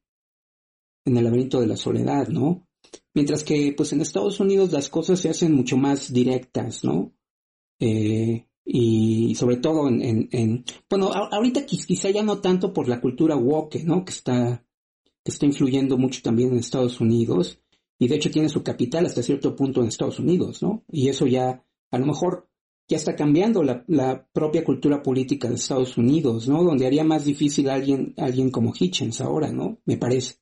[1.05, 2.67] en el laberinto de la soledad, ¿no?
[3.15, 7.13] Mientras que, pues en Estados Unidos las cosas se hacen mucho más directas, ¿no?
[7.81, 13.01] Eh, y sobre todo en, en, en bueno, ahorita quizá ya no tanto por la
[13.01, 14.05] cultura woke, ¿no?
[14.05, 14.65] Que está,
[15.25, 17.61] que está influyendo mucho también en Estados Unidos
[17.99, 20.85] y de hecho tiene su capital hasta cierto punto en Estados Unidos, ¿no?
[20.91, 22.49] Y eso ya, a lo mejor,
[22.89, 26.63] ya está cambiando la, la propia cultura política de Estados Unidos, ¿no?
[26.63, 29.79] Donde haría más difícil a alguien, alguien como Hitchens ahora, ¿no?
[29.85, 30.37] Me parece.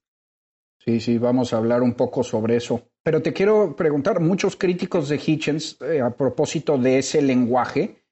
[0.84, 2.82] Sí, sí, vamos a hablar un poco sobre eso.
[3.02, 8.04] Pero te quiero preguntar, muchos críticos de Hitchens, eh, a propósito de ese lenguaje,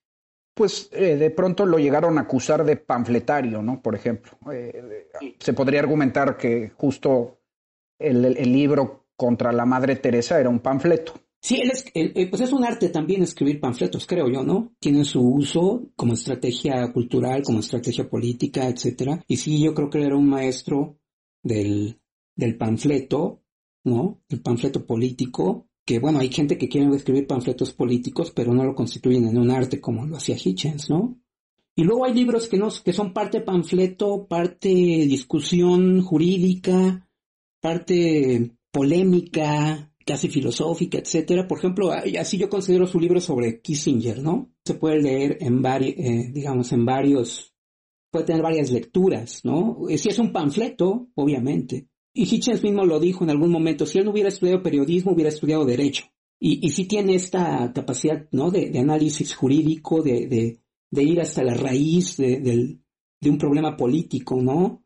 [0.54, 3.82] pues eh, de pronto lo llegaron a acusar de panfletario, ¿no?
[3.82, 4.32] Por ejemplo.
[4.50, 7.38] Eh, se podría argumentar que justo
[7.98, 11.14] el, el, libro contra la Madre Teresa era un panfleto.
[11.42, 14.76] Sí, él es, él, pues es un arte también escribir panfletos, creo yo, ¿no?
[14.78, 19.24] Tienen su uso como estrategia cultural, como estrategia política, etcétera.
[19.26, 21.00] Y sí, yo creo que él era un maestro
[21.42, 21.98] del,
[22.37, 23.42] del panfleto,
[23.83, 24.22] ¿no?
[24.28, 28.76] El panfleto político, que bueno, hay gente que quiere escribir panfletos políticos, pero no lo
[28.76, 31.18] constituyen en un arte como lo hacía Hitchens, ¿no?
[31.74, 37.09] Y luego hay libros que, no, que son parte panfleto, parte discusión jurídica,
[37.61, 41.46] parte polémica, casi filosófica, etcétera.
[41.46, 44.50] Por ejemplo, así yo considero su libro sobre Kissinger, ¿no?
[44.64, 47.54] Se puede leer en varios, eh, digamos, en varios,
[48.10, 49.78] puede tener varias lecturas, ¿no?
[49.96, 54.04] Si es un panfleto, obviamente, y Hitchens mismo lo dijo en algún momento, si él
[54.04, 56.04] no hubiera estudiado periodismo, hubiera estudiado derecho.
[56.38, 58.50] Y, y sí tiene esta capacidad, ¿no?
[58.50, 60.60] De, de análisis jurídico, de, de,
[60.90, 64.81] de, ir hasta la raíz de, de un problema político, ¿no?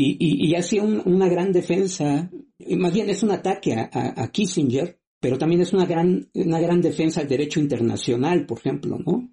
[0.00, 2.30] Y, y, y hace un, una gran defensa,
[2.78, 7.20] más bien es un ataque a, Kissinger, pero también es una gran, una gran defensa
[7.20, 9.30] al derecho internacional, por ejemplo, ¿no?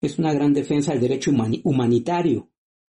[0.00, 2.50] Es una gran defensa al derecho humani humanitario.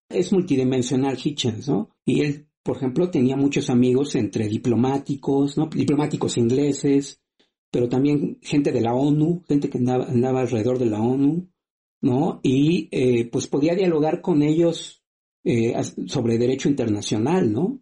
[0.08, 1.90] Es multidimensional Hitchens, ¿no?
[2.04, 5.66] Y él por ejemplo, tenía muchos amigos entre diplomáticos, ¿no?
[5.66, 7.20] Diplomáticos ingleses,
[7.70, 11.48] pero también gente de la ONU, gente que andaba, andaba alrededor de la ONU,
[12.02, 12.40] ¿no?
[12.42, 14.99] Y eh, pues podía dialogar con ellos
[15.44, 15.74] eh,
[16.06, 17.80] sobre derecho internacional, ¿no?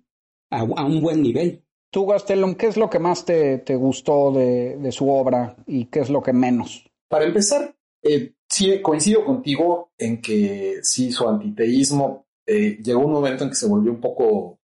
[0.51, 1.65] A, a, un buen nivel.
[1.91, 5.87] Tú, Gastelum, ¿qué es lo que más te, te gustó de, de, su obra y
[5.87, 6.85] qué es lo que menos?
[7.09, 13.45] Para empezar, eh, sí coincido contigo en que sí, su antiteísmo eh, llegó un momento
[13.45, 14.59] en que se volvió un poco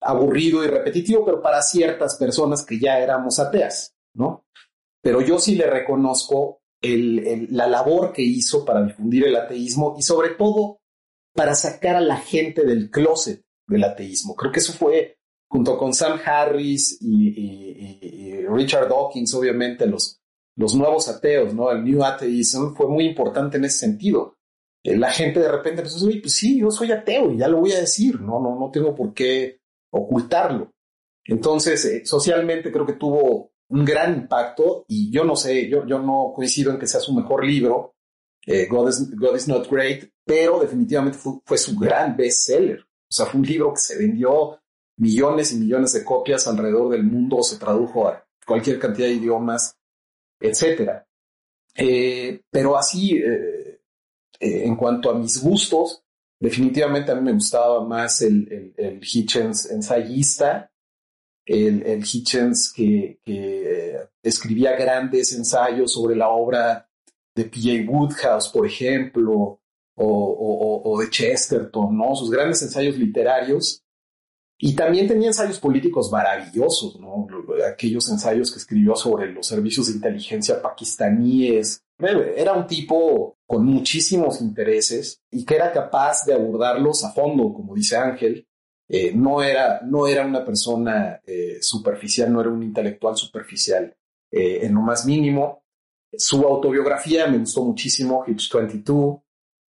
[0.00, 4.46] aburrido y repetitivo, pero para ciertas personas que ya éramos ateas, ¿no?
[5.06, 10.30] pero yo sí le reconozco la labor que hizo para difundir el ateísmo y sobre
[10.30, 10.80] todo
[11.36, 14.34] para sacar a la gente del closet del ateísmo.
[14.34, 15.18] Creo que eso fue,
[15.48, 20.20] junto con Sam Harris y, Richard Dawkins, obviamente, los,
[20.56, 21.70] los nuevos ateos, ¿no?
[21.70, 24.36] El New Atheism fue muy importante en ese sentido.
[24.82, 27.80] Eh, la gente de repente pues sí, yo soy ateo y ya lo voy a
[27.80, 29.58] decir, no, no, no tengo por qué
[29.90, 30.72] ocultarlo.
[31.24, 35.98] Entonces, eh, socialmente creo que tuvo un gran impacto y yo no sé, yo, yo
[35.98, 37.96] no coincido en que sea su mejor libro,
[38.46, 38.88] eh, God,
[39.34, 42.80] is, Not Great, pero definitivamente fue, su gran bestseller.
[42.80, 44.60] O sea, fue un libro que se vendió
[44.98, 49.78] millones y millones de copias alrededor del mundo, se tradujo a cualquier cantidad de idiomas,
[50.40, 51.04] etc.
[51.76, 53.80] Eh, pero así, eh,
[54.40, 56.02] en cuanto a mis gustos,
[56.40, 60.72] definitivamente a mí me gustaba más el, el, Hitchens ensayista,
[61.44, 66.90] el, el Hitchens que, que, escribía grandes ensayos sobre la obra
[67.32, 67.88] de P.J.
[67.88, 69.60] Woodhouse, por ejemplo,
[69.96, 72.14] o, o, de Chesterton, ¿no?
[72.14, 73.82] Sus grandes ensayos literarios.
[74.58, 77.26] Y también tenía ensayos políticos maravillosos, ¿no?
[77.70, 81.82] Aquellos ensayos que escribió sobre los servicios de inteligencia pakistaníes.
[81.98, 87.74] Era un tipo con muchísimos intereses y que era capaz de abordarlos a fondo, como
[87.74, 88.46] dice Ángel,
[88.88, 93.94] eh, no, era, no era una persona eh, superficial, no era un intelectual superficial
[94.30, 95.64] eh, en lo más mínimo.
[96.16, 99.18] Su autobiografía me gustó muchísimo, Hitch 22,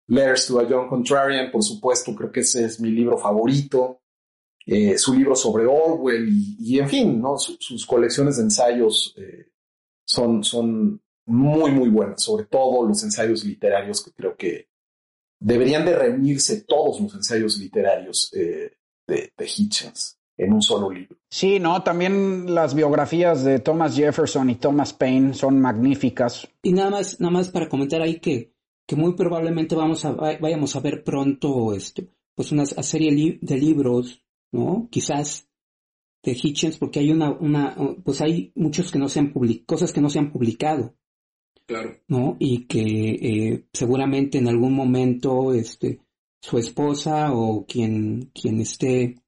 [0.07, 4.01] Letters to a Young Contrarian, por supuesto, creo que ese es mi libro favorito.
[4.97, 7.37] su libro sobre Orwell y, en fin, ¿no?
[7.37, 9.15] sus colecciones de ensayos
[10.05, 14.69] son, son muy, muy buenas, sobre todo los ensayos literarios que creo que
[15.39, 18.73] deberían de reunirse todos los ensayos literarios de,
[19.39, 21.17] Hitchens en un solo libro.
[21.29, 26.47] Sí, no, también las biografías de Thomas Jefferson y Thomas Paine son magníficas.
[26.61, 28.53] Y nada más, nada más para comentar ahí que,
[28.87, 34.23] que muy probablemente vamos a, vayamos a ver pronto este, pues una serie de libros,
[34.51, 34.87] ¿no?
[34.89, 35.49] Quizás
[36.23, 39.93] de Hitchens, porque hay una, una, pues hay muchos que no se han publicado, cosas
[39.93, 40.95] que no se han publicado.
[41.65, 41.97] Claro.
[42.07, 42.37] ¿No?
[42.39, 45.99] Y que eh, seguramente en algún momento, este,
[46.41, 49.21] su esposa o quien, quien esté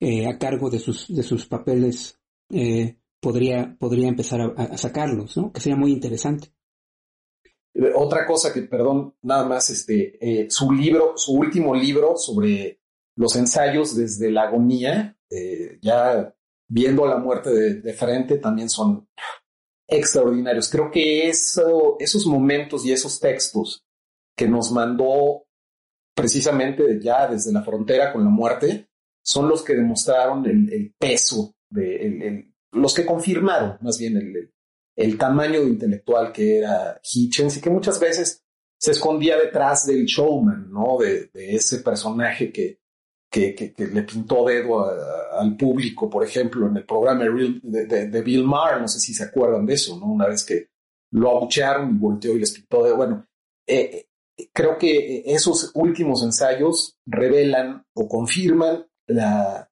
[0.00, 2.18] eh, a cargo de sus, de sus papeles
[2.50, 5.52] eh, podría, podría empezar a, sacarlos, ¿no?
[5.52, 6.52] Que sería muy interesante.
[7.94, 12.80] Otra cosa que, perdón, nada más, este, eh, su libro, su último libro sobre
[13.16, 15.16] los ensayos desde la agonía,
[15.82, 16.34] ya
[16.68, 19.08] viendo la muerte de, frente, también son
[19.86, 20.68] extraordinarios.
[20.70, 23.84] Creo que eso, esos momentos y esos textos
[24.36, 25.48] que nos mandó
[26.18, 28.88] precisamente ya desde la frontera con la muerte,
[29.22, 34.52] son los que demostraron el, peso, de, los que confirmaron más bien el,
[35.16, 38.42] tamaño intelectual que era Hitchens y que muchas veces
[38.78, 40.98] se escondía detrás del showman, ¿no?
[40.98, 42.80] De, ese personaje que,
[43.30, 44.84] que, le pintó dedo
[45.38, 49.66] al público, por ejemplo, en el programa de, Bill Maher, no sé si se acuerdan
[49.66, 50.06] de eso, ¿no?
[50.06, 50.68] Una vez que
[51.12, 52.96] lo abuchearon y volteó y les pintó dedo.
[52.96, 53.26] Bueno,
[53.66, 54.06] eh,
[54.52, 59.68] creo que esos últimos ensayos revelan o confirman la,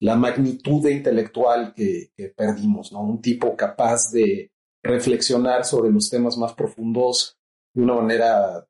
[0.00, 3.02] la magnitud intelectual que, perdimos, ¿no?
[3.02, 4.50] Un tipo capaz de
[4.86, 7.38] reflexionar sobre los temas más profundos
[7.74, 8.66] de una manera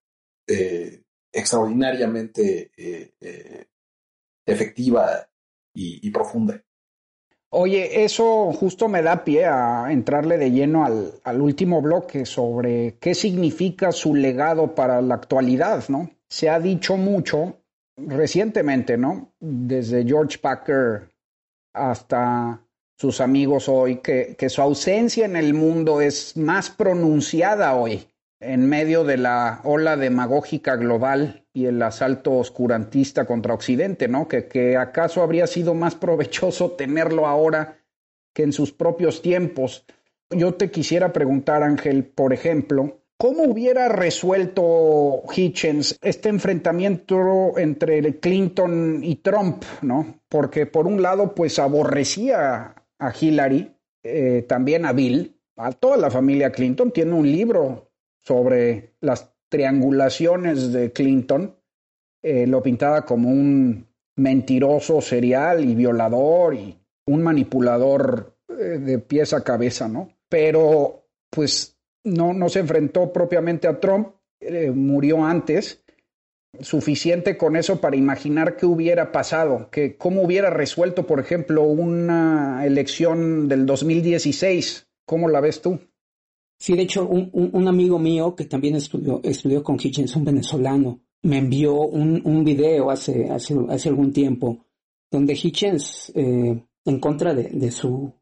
[0.49, 1.03] eh,
[1.33, 3.67] extraordinariamente eh, eh,
[4.47, 5.29] efectiva
[5.75, 6.59] y profunda.
[7.59, 13.15] Oye, eso justo me da pie a entrarle de lleno al, último bloque sobre qué
[13.15, 16.11] significa su legado para la actualidad, ¿no?
[16.29, 17.63] Se ha dicho mucho
[17.97, 19.33] recientemente, ¿no?
[19.41, 21.13] Desde George Packer
[21.73, 22.66] hasta
[22.97, 28.07] sus amigos hoy, que, que su ausencia en el mundo es más pronunciada hoy
[28.41, 34.29] en medio de la ola demagógica global y el asalto oscurantista contra Occidente, ¿no?
[34.29, 37.79] Que, que acaso habría sido más provechoso tenerlo ahora
[38.35, 39.87] que en sus propios tiempos.
[40.31, 49.01] Yo te quisiera preguntar, Ángel, por ejemplo, ¿cómo hubiera resuelto Hitchens este enfrentamiento entre Clinton
[49.03, 50.21] y Trump, ¿no?
[50.29, 56.11] Porque por un lado, pues aborrecía a Hillary, eh, también a Bill, a toda la
[56.11, 57.91] familia Clinton, tiene un libro
[58.21, 61.57] sobre las triangulaciones de Clinton,
[62.23, 63.87] eh, lo pintaba como un
[64.17, 66.77] mentiroso serial y violador y
[67.07, 70.11] un manipulador eh, de pies a cabeza, ¿no?
[70.29, 74.09] Pero pues no, no se enfrentó propiamente a Trump,
[74.75, 75.83] murió antes,
[76.61, 82.65] suficiente con eso para imaginar qué hubiera pasado, que cómo hubiera resuelto, por ejemplo, una
[82.65, 84.89] elección del 2016.
[85.05, 85.79] ¿Cómo la ves tú?
[86.59, 91.01] Sí, de hecho, un, un, amigo mío que también estudió, estudió con Hitchens, un venezolano,
[91.23, 94.65] me envió un, un video hace, hace, hace, algún tiempo
[95.11, 98.13] donde Hitchens, eh, en contra de, de su,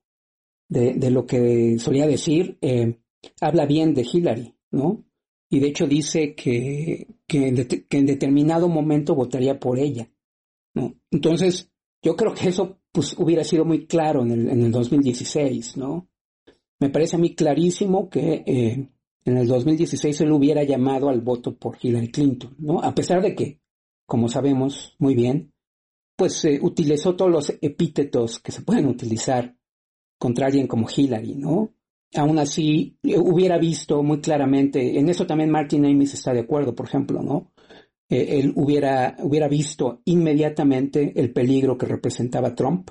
[0.69, 2.99] de, de, lo que solía decir, eh,
[3.41, 5.05] habla bien de Hillary, ¿no?
[5.51, 10.11] Y de hecho dice que, en determinado momento votaría por ella,
[10.75, 10.95] ¿no?
[11.11, 11.71] Entonces,
[12.03, 16.09] yo creo que eso pues, hubiera sido muy claro en el, en el 2016, ¿no?
[16.81, 18.89] Me parece a mí clarísimo que eh,
[19.25, 22.81] en el 2016 él hubiera llamado al voto por Hillary Clinton, ¿no?
[22.81, 23.61] A pesar de que,
[24.07, 25.53] como sabemos muy bien,
[26.17, 29.57] pues eh, utilizó todos los epítetos que se pueden utilizar
[30.19, 31.73] contra alguien como Hillary, ¿no?
[32.15, 36.75] Aún así, eh, hubiera visto muy claramente, en eso también Martin Amis está de acuerdo,
[36.75, 37.53] por ejemplo, ¿no?
[38.09, 42.91] él hubiera, hubiera visto inmediatamente el peligro que representaba Trump,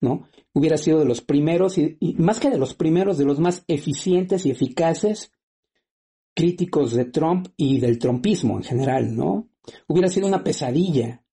[0.00, 0.28] ¿no?
[0.54, 4.46] hubiera sido de los primeros, y, más que de los primeros, de los más eficientes
[4.46, 5.32] y eficaces
[6.34, 9.48] críticos de Trump y del trumpismo en general, ¿no?
[9.86, 11.24] Hubiera sido una pesadilla,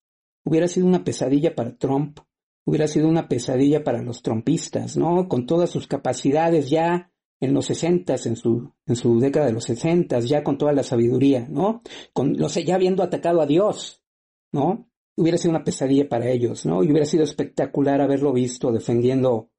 [0.44, 2.20] hubiera sido una pesadilla para Trump,
[2.66, 5.28] hubiera sido una pesadilla para los trumpistas, ¿no?
[5.28, 9.64] Con todas sus capacidades ya en los sesentas, en su, en su década de los
[9.64, 11.82] sesentas, ya con toda la sabiduría, ¿no?
[12.14, 14.04] Con, los, ya habiendo atacado a Dios,
[14.52, 14.90] ¿no?
[15.20, 16.82] hubiera sido una pesadilla para ellos, ¿no?
[16.82, 19.50] Y hubiera sido espectacular haberlo visto defendiendo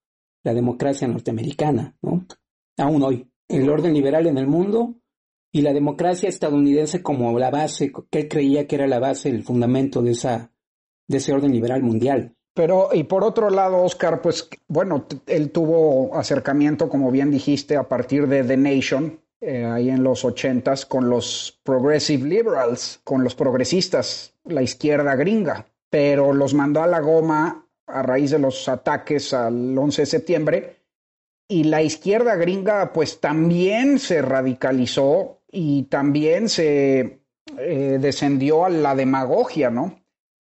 [0.42, 2.26] la democracia norteamericana, ¿no?
[2.78, 4.96] Aún hoy, el orden liberal en el mundo
[5.52, 9.42] y la democracia estadounidense como la base, que él creía que era la base, el
[9.42, 10.50] fundamento de esa,
[11.06, 12.34] de ese orden liberal mundial.
[12.60, 17.88] Pero, y por otro lado, Oscar, pues, bueno, él tuvo acercamiento, como bien dijiste, a
[17.88, 23.34] partir de The Nation, eh, ahí en los ochentas con los progressive liberals, con los
[23.34, 29.32] progresistas, la izquierda gringa, pero los mandó a la goma a raíz de los ataques
[29.32, 30.76] al 11 de septiembre
[31.48, 37.22] y la izquierda gringa pues también se radicalizó y también se
[37.56, 39.99] eh, descendió a la demagogia, ¿no?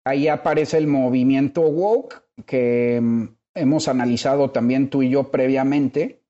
[0.07, 6.21] Ahí aparece el movimiento woke que mm, hemos analizado también tú y yo previamente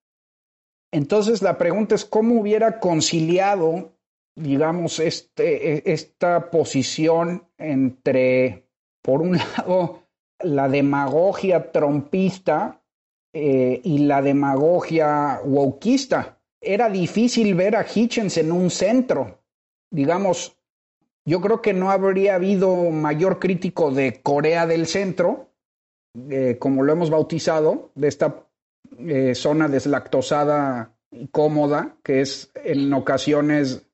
[0.92, 3.94] entonces la pregunta es cómo hubiera conciliado,
[4.36, 8.68] digamos, este, e, esta posición entre,
[9.02, 10.04] por un lado,
[10.40, 12.82] la demagogia trompista
[13.34, 16.40] eh, y la demagogia wokista.
[16.62, 19.44] Era difícil ver a Hitchens en un centro.
[19.92, 20.57] Digamos,
[21.28, 25.50] yo creo que no habría habido mayor crítico de Corea del Centro,
[26.30, 28.48] eh, como lo hemos bautizado, de esta
[28.98, 33.90] eh, zona deslactosada y cómoda, que es en ocasiones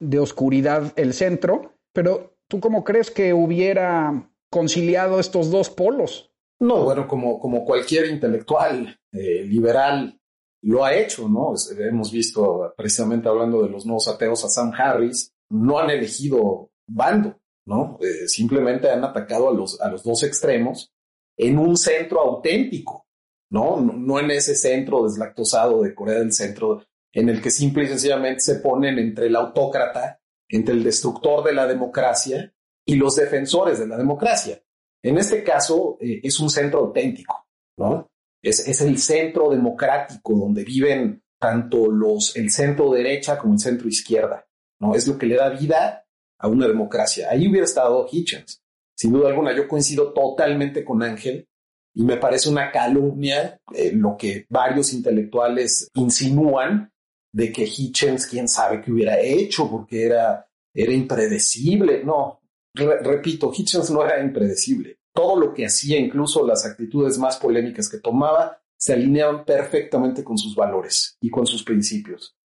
[0.00, 6.32] de oscuridad el centro, pero ¿tú cómo crees que hubiera conciliado estos dos polos?
[6.60, 10.18] No, bueno, como, como cualquier intelectual eh, liberal
[10.62, 11.52] lo ha hecho, ¿no?
[11.78, 17.40] hemos visto, precisamente hablando de los nuevos ateos, a Sam Harris, no han elegido bando,
[17.66, 17.98] ¿no?
[18.00, 20.92] Eh, simplemente han atacado a los, a los dos extremos
[21.36, 23.06] en un centro auténtico,
[23.50, 23.80] ¿no?
[23.80, 28.40] No en ese centro deslactosado de Corea del Centro, en el que simple y sencillamente
[28.40, 32.52] se ponen entre el autócrata, entre el destructor de la democracia
[32.84, 34.60] y los defensores de la democracia.
[35.02, 37.46] En este caso, eh, es un centro auténtico,
[37.78, 38.10] ¿no?
[38.42, 43.88] Es, es, el centro democrático donde viven tanto los, el centro derecha como el centro
[43.88, 44.46] izquierda,
[44.92, 46.04] Es lo que le da vida
[46.38, 47.28] a una democracia.
[47.30, 48.60] Ahí hubiera estado Hitchens.
[48.96, 51.48] Sin duda alguna, yo coincido totalmente con Ángel
[51.94, 56.92] y me parece una calumnia eh, lo que varios intelectuales insinúan
[57.32, 62.04] de que Hitchens, quién sabe qué hubiera hecho porque era, era impredecible.
[62.04, 62.40] No,
[62.74, 64.98] repito, Hitchens no era impredecible.
[65.12, 70.36] Todo lo que hacía, incluso las actitudes más polémicas que tomaba, se alineaban perfectamente con
[70.36, 72.36] sus valores y con sus principios.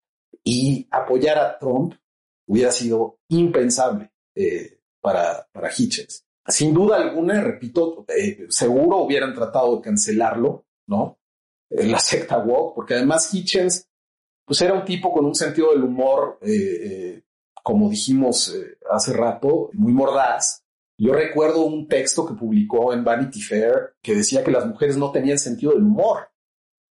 [0.45, 1.95] Y apoyar a Trump
[2.49, 9.77] hubiera sido impensable eh, para, para Hitchens sin duda alguna, repito, eh, seguro hubieran tratado
[9.77, 11.17] de cancelarlo, ¿no?
[11.71, 13.87] la secta woke, porque además Hitchens,
[14.47, 17.23] pues era un tipo con un sentido del humor, eh, eh,
[17.63, 18.57] como dijimos
[18.91, 20.65] hace rato, muy mordaz.
[20.97, 25.13] Yo recuerdo un texto que publicó en Vanity Fair que decía que las mujeres no
[25.13, 26.31] tenían sentido del humor.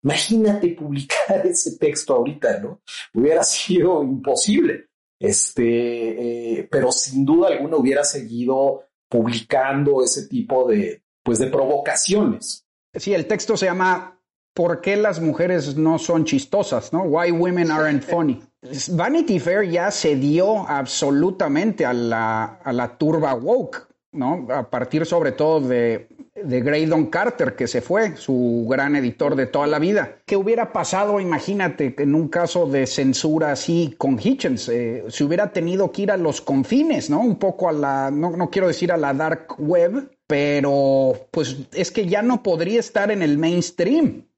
[0.04, 2.82] Imagínate publicar ese texto ahorita, ¿no?
[3.14, 4.90] Hubiera sido imposible.
[5.18, 12.66] Este, pero sin duda alguna hubiera seguido publicando ese tipo de, pues, de provocaciones.
[12.92, 14.16] Sí, el texto se llama
[14.56, 16.90] ¿Por qué las mujeres no son chistosas?
[16.90, 17.02] ¿no?
[17.02, 18.42] Why women aren't funny.
[18.92, 24.46] Vanity Fair ya se dio absolutamente a la, a la turba woke, ¿no?
[24.50, 26.08] A partir sobre todo de
[26.42, 30.18] de Graydon Carter, que se fue, su gran editor de toda la vida.
[30.26, 34.68] ¿Qué hubiera pasado, imagínate, en un caso de censura así con Hitchens?
[34.68, 37.20] Eh, se hubiera tenido que ir a los confines, ¿no?
[37.20, 41.90] Un poco a la, no, no quiero decir a la dark web, pero pues es
[41.90, 44.28] que ya no podría estar en el mainstream.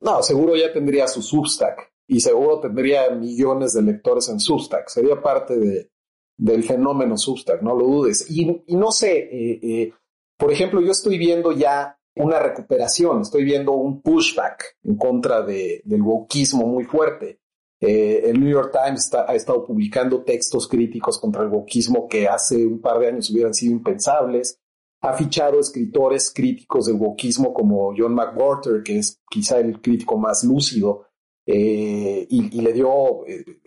[0.00, 4.88] No, seguro ya tendría su Substack y seguro tendría millones de lectores en Substack.
[4.88, 5.90] Sería parte de,
[6.36, 8.30] del fenómeno Substack, no lo dudes.
[8.30, 9.92] Y, no sé, eh, eh,
[10.36, 15.82] por ejemplo, yo estoy viendo ya una recuperación, estoy viendo un pushback en contra de,
[15.84, 17.40] del wokismo muy fuerte.
[17.78, 22.66] Eh, el New York Times ha estado publicando textos críticos contra el wokismo que hace
[22.66, 24.58] un par de años hubieran sido impensables.
[25.02, 30.42] Ha fichado escritores críticos del wokismo como John McWhorter, que es quizá el crítico más
[30.42, 31.06] lúcido,
[31.48, 32.90] y, y, le dio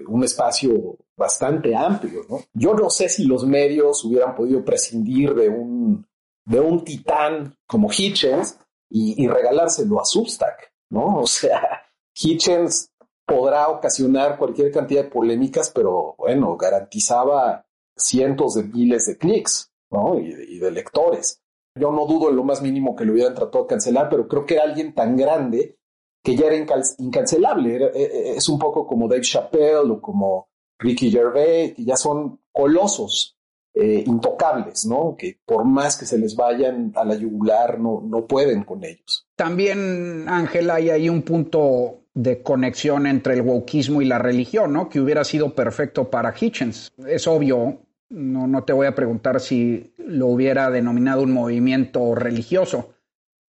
[0.07, 2.23] un espacio bastante amplio.
[2.29, 2.41] ¿no?
[2.53, 6.05] Yo no sé si los medios hubieran podido prescindir de un,
[6.49, 11.19] de un titán como Hitchens y, regalárselo a Substack, ¿no?
[11.21, 11.83] O sea,
[12.15, 12.91] Hitchens
[13.25, 20.19] podrá ocasionar cualquier cantidad de polémicas, pero bueno, garantizaba cientos de miles de clics, ¿no?
[20.19, 21.39] Y, de lectores.
[21.75, 24.45] Yo no dudo en lo más mínimo que lo hubieran tratado de cancelar, pero creo
[24.45, 25.77] que era alguien tan grande
[26.23, 26.65] que ya era
[26.97, 27.91] incancelable.
[27.93, 32.41] E, e, es un poco como Dave Chappelle o como Ricky Gervais, que ya son
[32.51, 33.38] colosos
[33.73, 35.15] eh, intocables, ¿no?
[35.17, 39.27] Que por más que se les vayan a la yugular, no, no pueden con ellos.
[39.35, 44.89] También, Ángela, hay ahí un punto de conexión entre el wokismo y la religión, ¿no?
[44.89, 46.91] Que hubiera sido perfecto para Hitchens.
[47.07, 52.89] Es obvio, no, no te voy a preguntar si lo hubiera denominado un movimiento religioso.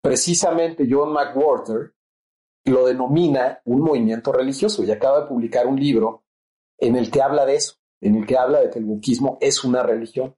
[0.00, 1.92] Precisamente John McWhorter
[2.64, 6.24] lo denomina un movimiento religioso y acaba de publicar un libro
[6.78, 9.64] en el que habla de eso, en el que habla de que el buquismo es
[9.64, 10.34] una religión.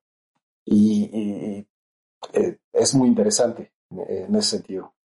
[0.64, 4.96] Y, eh, es muy interesante en ese sentido.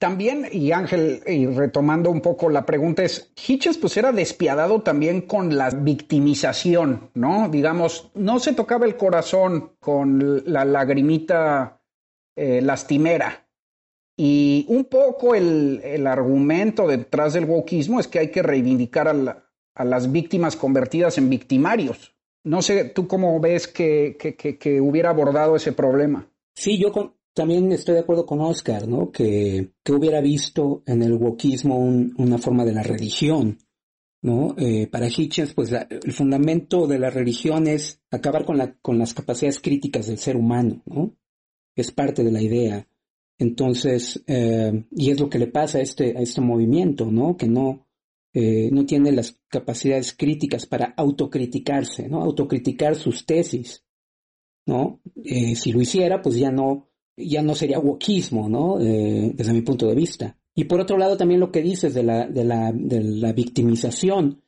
[0.00, 5.20] También, y Ángel, y retomando un poco la pregunta, es, Hitchens pues era despiadado también
[5.20, 7.50] con la victimización, ¿no?
[7.50, 11.82] Digamos, no se tocaba el corazón con la lagrimita
[12.34, 13.46] eh, lastimera.
[14.16, 19.12] Y un poco el, el, argumento detrás del wokismo es que hay que reivindicar a
[19.12, 19.49] la,
[19.80, 22.14] a las víctimas convertidas en victimarios.
[22.44, 26.30] No sé, ¿tú cómo ves que, que, hubiera abordado ese problema?
[26.54, 29.10] Sí, yo también estoy de acuerdo con Oscar, ¿no?
[29.10, 33.58] Que, que hubiera visto en el wokismo una forma de la religión,
[34.22, 34.54] ¿no?
[34.58, 39.14] Eh, para Hitchens, pues el fundamento de la religión es acabar con, la, con las
[39.14, 41.16] capacidades críticas del ser humano, ¿no?
[41.74, 42.86] Es parte de la idea.
[43.38, 47.36] Entonces, eh, y es lo que le pasa a este, a este movimiento, ¿no?
[47.38, 47.86] Que no,
[48.32, 52.22] eh, no tiene las capacidades críticas para autocriticarse, ¿no?
[52.22, 53.84] Autocriticar sus tesis,
[54.66, 55.00] ¿no?
[55.24, 58.80] Eh, si lo hiciera, pues ya no, ya no sería wokismo, ¿no?
[58.80, 60.38] Eh, desde mi punto de vista.
[60.54, 64.42] Y por otro lado, también lo que dices de la, de la, de la victimización,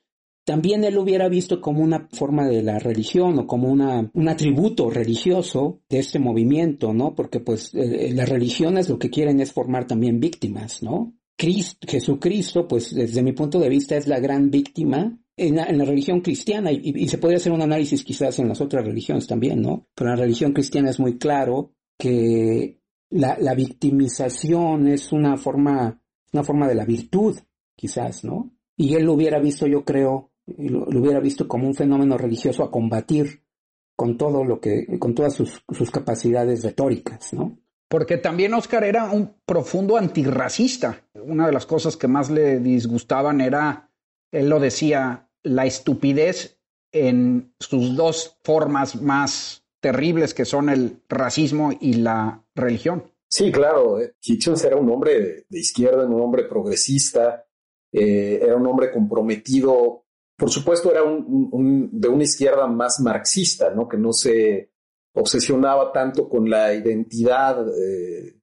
[0.44, 4.28] también él lo hubiera visto como una forma de la religión o como una, un
[4.28, 7.14] atributo religioso de este movimiento, ¿no?
[7.14, 11.14] Porque pues las religiones lo que quieren es formar también víctimas, ¿no?
[11.38, 16.70] Jesucristo, pues desde mi punto de vista es la gran víctima en la, religión cristiana
[16.70, 19.88] y, se podría hacer un análisis quizás en las otras religiones también, ¿no?
[19.94, 22.80] Pero en la religión cristiana es muy claro que
[23.10, 26.00] la, victimización es una forma,
[26.32, 27.38] una forma de la virtud,
[27.76, 28.54] quizás, ¿no?
[28.76, 32.70] Y él lo hubiera visto, yo creo, lo, hubiera visto como un fenómeno religioso a
[32.70, 33.42] combatir
[33.96, 37.61] con todo lo que, con todas sus capacidades retóricas, ¿no?
[37.92, 41.04] Porque también Oscar era un profundo antirracista.
[41.12, 43.90] Una de las cosas que más le disgustaban era,
[44.30, 46.58] él lo decía, la estupidez
[46.90, 53.04] en sus dos formas más terribles que son el racismo y la religión.
[53.28, 54.00] Sí, claro.
[54.00, 57.44] Eh, Hitchens era un hombre de izquierda, un hombre progresista,
[57.92, 60.06] eh, era un hombre comprometido.
[60.34, 63.86] Por supuesto, era de una izquierda más marxista, ¿no?
[63.86, 64.71] Que no se
[65.14, 68.40] obsesionaba tanto con la identidad, eh,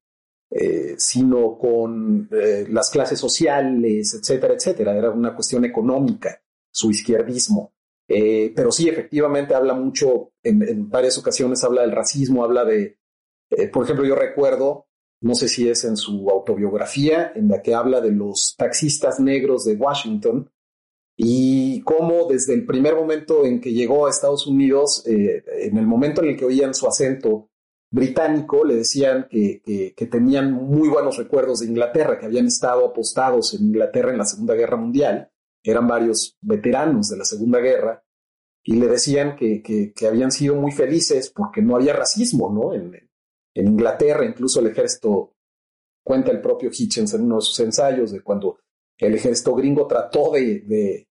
[0.52, 4.96] eh, sino con eh, las clases sociales, etcétera, etcétera.
[4.96, 6.42] Era una cuestión económica,
[6.72, 7.74] su izquierdismo.
[8.08, 12.98] pero sí, efectivamente habla mucho, en, varias ocasiones habla del racismo, habla de,
[13.72, 14.88] por ejemplo, yo recuerdo,
[15.22, 19.66] no sé si es en su autobiografía, en la que habla de los taxistas negros
[19.66, 20.50] de Washington,
[21.22, 25.86] y cómo desde el primer momento en que llegó a Estados Unidos, eh, en el
[25.86, 27.50] momento en el que oían su acento
[27.92, 29.62] británico, le decían que,
[29.94, 34.26] que, tenían muy buenos recuerdos de Inglaterra, que habían estado apostados en Inglaterra en la
[34.26, 35.30] Segunda Guerra Mundial,
[35.62, 38.02] eran varios veteranos de la Segunda Guerra,
[38.64, 42.74] y le decían que, que habían sido muy felices porque no había racismo ¿no?
[42.74, 42.96] En,
[43.56, 45.34] en Inglaterra, incluso el ejército,
[46.02, 48.60] cuenta el propio Hitchens en uno de sus ensayos de cuando
[48.98, 51.09] el ejército gringo trató de, de,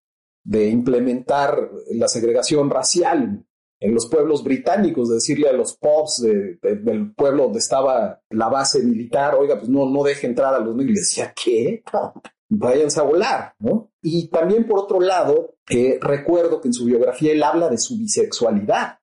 [0.50, 3.44] implementar la segregación racial
[3.80, 8.82] en los pueblos británicos, de decirle a los pubs del pueblo donde estaba la base
[8.82, 10.90] militar, oiga, pues no, no deje entrar a los niños.
[10.90, 11.82] Y decía, ¿qué?
[12.50, 13.92] Váyanse a volar, ¿no?
[14.02, 17.98] Y también, por otro lado, eh, recuerdo que en su biografía él habla de su
[17.98, 18.98] bisexualidad,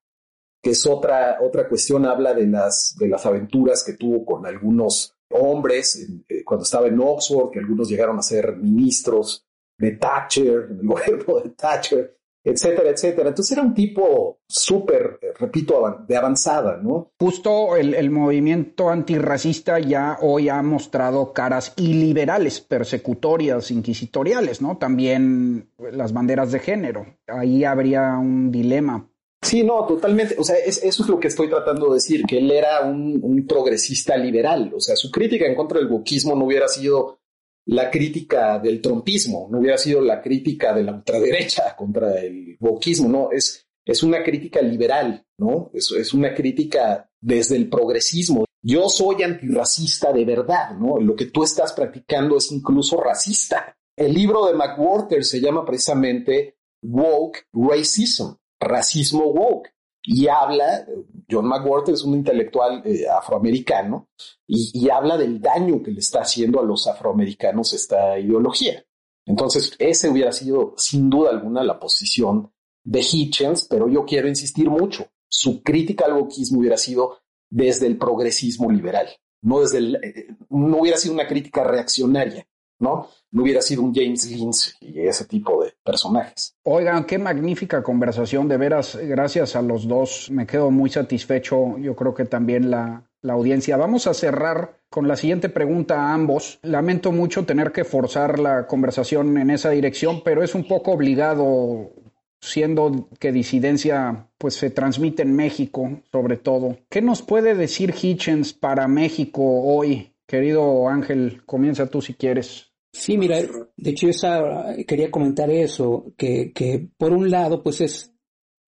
[0.61, 5.15] que es otra, otra cuestión, habla de las, de las aventuras que tuvo con algunos
[5.29, 9.45] hombres eh, cuando estaba en Oxford, que algunos llegaron a ser ministros
[9.77, 13.29] de Thatcher, del gobierno de Thatcher, etcétera, etcétera.
[13.29, 17.11] Entonces era un tipo súper, eh, repito, de avanzada, ¿no?
[17.19, 24.77] Justo el, el, movimiento antirracista ya hoy ha mostrado caras iliberales, persecutorias, inquisitoriales, ¿no?
[24.77, 27.17] También las banderas de género.
[27.27, 29.09] Ahí habría un dilema
[29.45, 30.35] Sí, no, totalmente.
[30.39, 34.17] O sea, eso es lo que estoy tratando de decir, que él era un, progresista
[34.17, 34.73] liberal.
[34.75, 37.19] O sea, su crítica en contra del wokismo no hubiera sido
[37.67, 43.09] la crítica del trompismo, no hubiera sido la crítica de la ultraderecha contra el wokismo,
[43.09, 45.71] no, es, es una crítica liberal, ¿no?
[45.73, 48.45] Es, es una crítica desde el progresismo.
[48.61, 50.99] Yo soy antirracista de verdad, ¿no?
[50.99, 53.75] Lo que tú estás practicando es incluso racista.
[53.95, 59.69] El libro de McWhorter se llama precisamente Woke Racism racismo woke.
[60.07, 60.85] Y habla,
[61.29, 64.09] John McWhorter es un intelectual eh, afroamericano,
[64.47, 68.83] y, habla del daño que le está haciendo a los afroamericanos esta ideología.
[69.25, 72.51] Entonces, ese hubiera sido sin duda alguna la posición
[72.83, 75.07] de Hitchens, pero yo quiero insistir mucho.
[75.27, 77.17] Su crítica al wokismo hubiera sido
[77.49, 79.07] desde el progresismo liberal,
[79.41, 82.47] no desde el, eh, no hubiera sido una crítica reaccionaria,
[82.79, 83.07] ¿no?
[83.31, 86.55] No hubiera sido un James Lynch y ese tipo de personajes.
[86.63, 91.95] Oigan, qué magnífica conversación, de veras, gracias a los dos, me quedo muy satisfecho, yo
[91.95, 93.77] creo que también la, la audiencia.
[93.77, 96.59] Vamos a cerrar con la siguiente pregunta a ambos.
[96.61, 101.91] Lamento mucho tener que forzar la conversación en esa dirección, pero es un poco obligado
[102.39, 106.77] siendo que disidencia pues se transmite en México sobre todo.
[106.89, 110.14] ¿Qué nos puede decir Hitchens para México hoy?
[110.27, 112.71] Querido Ángel, comienza tú si quieres.
[112.91, 113.39] Sí, mira,
[113.75, 118.14] de hecho yo quería comentar eso, que, que por un lado, pues es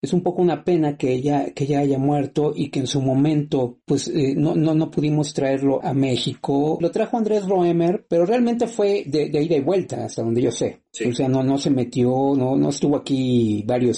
[0.01, 3.01] es un poco una pena que ella, que ella haya muerto y que en su
[3.01, 6.77] momento pues eh, no, no, no pudimos traerlo a México.
[6.79, 10.51] Lo trajo Andrés Roemer, pero realmente fue de, de ida y vuelta, hasta donde yo
[10.51, 10.81] sé.
[11.07, 13.97] O sea, no, no se metió, no, no estuvo aquí varias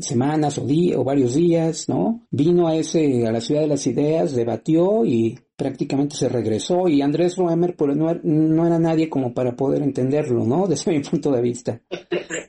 [0.00, 0.66] semanas o,
[0.96, 2.26] o varios días, ¿no?
[2.30, 7.00] Vino a ese, a la Ciudad de las Ideas, debatió y prácticamente se regresó y
[7.00, 10.66] Andrés Roemer pues, no, no, era nadie como para poder entenderlo, ¿no?
[10.68, 11.80] Desde mi punto de vista.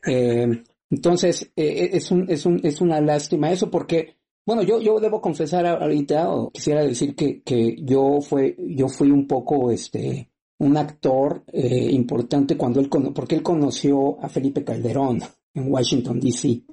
[0.05, 0.47] Eh,
[0.89, 4.99] entonces, eh, eh, es, un, es, un, es una lástima eso porque, bueno, yo, yo
[4.99, 10.29] debo confesar ahorita, o quisiera decir que, que yo, fue, yo fui un poco, este,
[10.59, 15.19] un actor eh, importante cuando él, porque él conoció a Felipe Calderón
[15.53, 16.63] en Washington, D.C.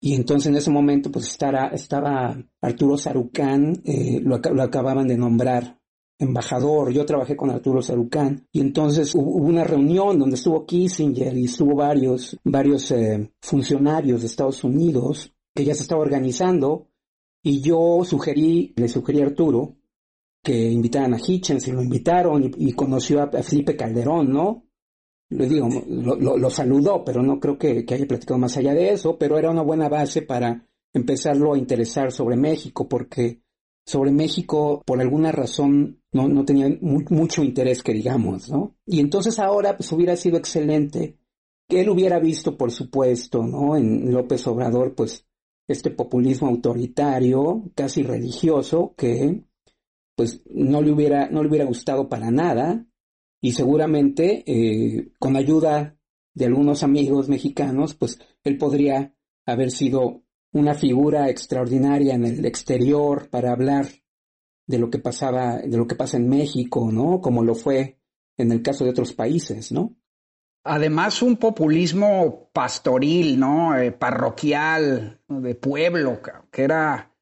[0.00, 3.82] Y entonces en ese momento pues estaba, estaba Arturo Sarucán,
[4.22, 5.78] lo, lo, acababan de nombrar
[6.18, 11.44] embajador, yo trabajé con Arturo Sarucán y entonces hubo una reunión donde estuvo Kissinger y
[11.44, 16.88] estuvo varios, varios eh, funcionarios de Estados Unidos que ya se estaba organizando
[17.42, 19.76] y yo sugerí, le sugerí a Arturo
[20.42, 24.64] que invitaran a Hitchens y lo invitaron y, conoció a, Felipe Calderón, ¿no?
[25.30, 28.90] Le digo, lo, lo, saludó, pero no creo que, que haya platicado más allá de
[28.90, 30.64] eso, pero era una buena base para
[30.94, 33.40] empezarlo a interesar sobre México porque
[33.86, 38.76] sobre México por alguna razón no, no tenían mucho interés que digamos, ¿no?
[38.86, 41.18] Y entonces ahora pues hubiera sido excelente
[41.68, 43.76] que él hubiera visto, por supuesto, ¿no?
[43.76, 45.26] En López Obrador, pues
[45.68, 49.44] este populismo autoritario, casi religioso, que
[50.14, 52.86] pues no le hubiera, no le hubiera gustado para nada
[53.40, 55.96] y seguramente eh, con ayuda
[56.34, 59.14] de algunos amigos mexicanos, pues él podría
[59.44, 63.86] haber sido una figura extraordinaria en el exterior para hablar
[64.66, 67.20] de lo que pasaba, de lo que pasa en México, ¿no?
[67.20, 67.98] Como lo fue
[68.36, 69.96] en el caso de otros países, ¿no?
[70.64, 73.78] Además, un populismo pastoril, ¿no?
[73.78, 77.14] Eh, parroquial, de pueblo, que era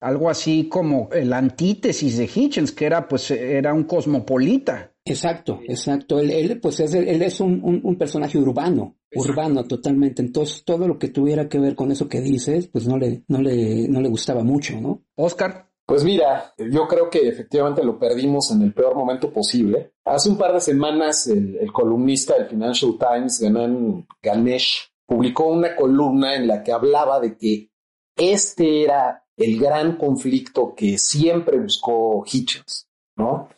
[0.00, 4.94] algo así como el antítesis de Hitchens, que era, pues, era un cosmopolita.
[5.04, 6.18] Exacto, exacto.
[6.18, 10.22] Él, pues, es, él es un, un, personaje urbano, urbano totalmente.
[10.22, 13.42] Entonces, todo lo que tuviera que ver con eso que dices, pues, no le, no
[13.42, 15.04] le, no le gustaba mucho, ¿no?
[15.16, 15.70] Oscar.
[15.86, 19.92] Pues mira, yo creo que efectivamente lo perdimos en el peor momento posible.
[20.04, 26.34] Hace un par de semanas el, columnista del Financial Times, Ganan Ganesh, publicó una columna
[26.34, 27.70] en la que hablaba de que
[28.16, 33.48] este era el gran conflicto que siempre buscó Hitchens, ¿no?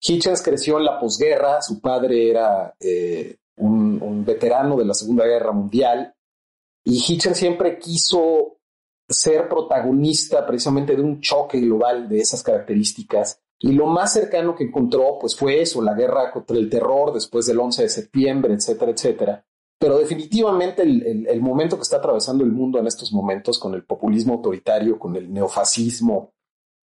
[0.00, 5.24] Hitchens creció en la posguerra, su padre era eh, un, un, veterano de la Segunda
[5.24, 6.14] Guerra Mundial
[6.84, 8.53] y Hitchens siempre quiso
[9.08, 14.64] ser protagonista precisamente de un choque global de esas características y lo más cercano que
[14.64, 18.92] encontró pues fue eso, la guerra contra el terror después del 11 de septiembre, etcétera,
[18.92, 19.46] etcétera.
[19.78, 24.34] Pero definitivamente el, momento que está atravesando el mundo en estos momentos con el populismo
[24.34, 26.32] autoritario, con el neofascismo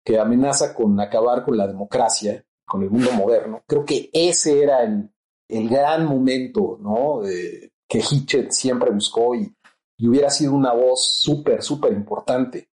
[0.04, 4.82] que amenaza con acabar con la democracia, con el mundo moderno, creo que ese era
[4.82, 5.10] el,
[5.68, 7.26] gran momento ¿no?
[7.26, 9.52] Eh, que Hitchens siempre buscó y,
[10.00, 12.70] y hubiera sido una voz súper, súper importante.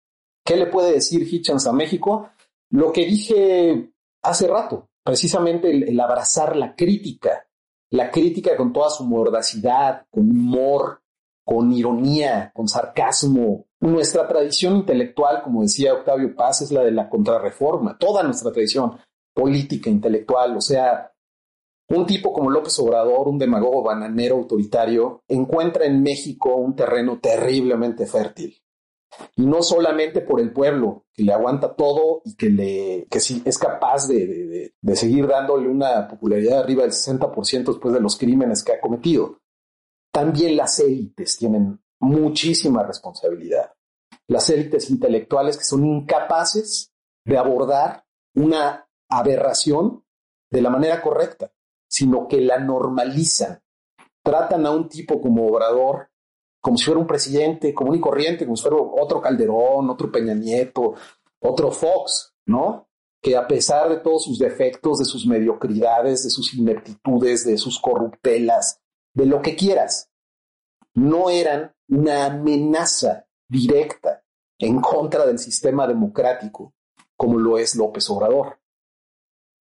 [0.46, 2.30] ¿Qué le puede decir Hitchens a México?
[2.70, 7.48] Lo que dije hace rato, precisamente el, el abrazar la crítica,
[7.90, 11.02] la crítica con toda su mordacidad, con humor,
[11.44, 13.66] con ironía, con sarcasmo.
[13.80, 19.00] Nuestra tradición intelectual, como decía Octavio Paz, es la de la contrarreforma, toda nuestra tradición
[19.34, 21.12] política, intelectual, o sea,
[21.90, 28.08] un tipo como López Obrador, un demagogo bananero autoritario, encuentra en México un terreno terriblemente
[28.08, 28.58] fértil.
[29.36, 34.08] Y no solamente por el pueblo, que le aguanta todo y que, sí, es capaz
[34.08, 38.74] de, de, de seguir dándole una popularidad arriba del 60% después de los crímenes que
[38.74, 39.40] ha cometido.
[40.12, 43.72] También las élites tienen muchísima responsabilidad.
[44.28, 46.92] Las élites intelectuales que son incapaces
[47.26, 50.04] de abordar una aberración
[50.52, 51.52] de la manera correcta,
[51.96, 53.62] sino que la normalizan.
[54.22, 56.10] Tratan a un tipo como Obrador
[56.60, 60.34] como si fuera un presidente común y corriente, como si fuera otro Calderón, otro Peña
[60.34, 60.96] Nieto,
[61.40, 62.90] otro Fox, ¿no?
[63.22, 67.80] Que a pesar de todos sus defectos, de sus mediocridades, de sus ineptitudes, de sus
[67.80, 68.82] corruptelas,
[69.14, 70.10] de lo que quieras,
[70.96, 74.24] no eran una amenaza directa
[74.58, 76.74] en contra del sistema democrático
[77.16, 78.60] como lo es López Obrador.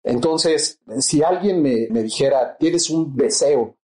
[0.04, 3.76] Entonces, si alguien me, dijera, tienes un deseo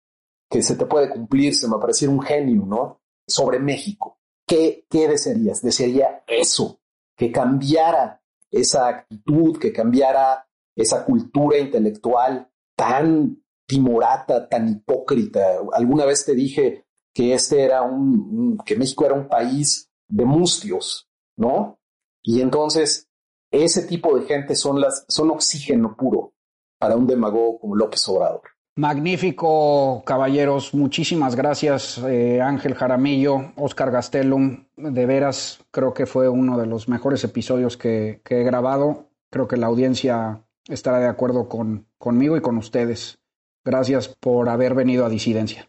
[0.48, 3.00] que se te puede cumplir, se me pareciera un genio, ¿no?
[3.26, 4.18] sobre México.
[4.46, 5.62] ¿Qué, ¿Qué desearías?
[5.62, 6.80] Desearía eso,
[7.16, 15.60] que cambiara esa actitud, que cambiara esa cultura intelectual tan timorata, tan hipócrita.
[15.72, 21.08] Alguna vez te dije que este era un, que México era un país de mustios,
[21.36, 21.78] ¿no?
[22.22, 23.08] Y entonces
[23.50, 26.32] ese tipo de gente son las, son oxígeno puro
[26.78, 28.42] para un demagogo como López Obrador.
[28.76, 30.72] Magnífico, caballeros.
[30.72, 34.64] Muchísimas gracias, eh, Ángel Jaramillo, Oscar Gastelum.
[34.76, 39.10] De veras, creo que fue uno de los mejores episodios que, que he grabado.
[39.30, 43.18] Creo que la audiencia estará de acuerdo con, conmigo y con ustedes.
[43.64, 45.68] Gracias por haber venido a Disidencia.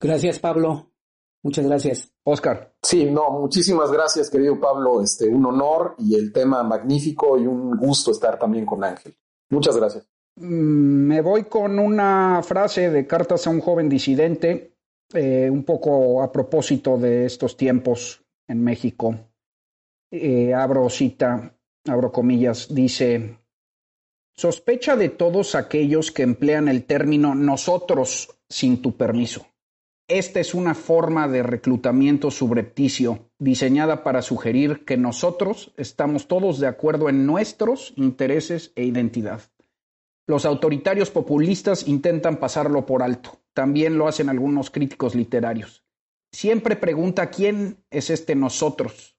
[0.00, 0.89] Gracias, Pablo.
[1.42, 2.12] Muchas gracias.
[2.24, 2.74] Oscar.
[2.82, 5.02] Sí, no, muchísimas gracias, querido Pablo.
[5.02, 9.16] Este, un honor y el tema magnífico y un gusto estar también con Ángel.
[9.48, 10.06] Muchas gracias.
[10.36, 14.76] Me voy con una frase de Cartas a un joven disidente,
[15.12, 19.14] eh, un poco a propósito de estos tiempos en México.
[20.10, 21.54] Eh, abro cita,
[21.86, 23.38] abro comillas, dice,
[24.34, 29.46] sospecha de todos aquellos que emplean el término nosotros sin tu permiso.
[30.10, 36.66] Esta es una forma de reclutamiento subrepticio diseñada para sugerir que nosotros estamos todos de
[36.66, 39.40] acuerdo en nuestros intereses e identidad.
[40.26, 43.38] Los autoritarios populistas intentan pasarlo por alto.
[43.54, 45.84] También lo hacen algunos críticos literarios.
[46.32, 49.16] Siempre pregunta quién es este nosotros.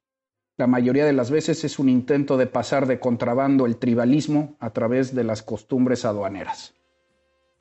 [0.58, 4.72] La mayoría de las veces es un intento de pasar de contrabando el tribalismo a
[4.72, 6.74] través de las costumbres aduaneras.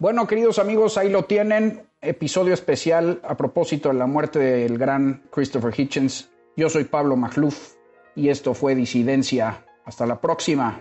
[0.00, 1.82] Bueno, queridos amigos, ahí lo tienen.
[2.00, 6.30] Episodio especial a propósito de la muerte del gran Christopher Hitchens.
[6.56, 7.74] Yo soy Pablo Magluf
[8.16, 9.66] y esto fue Disidencia.
[9.84, 10.80] Hasta la próxima.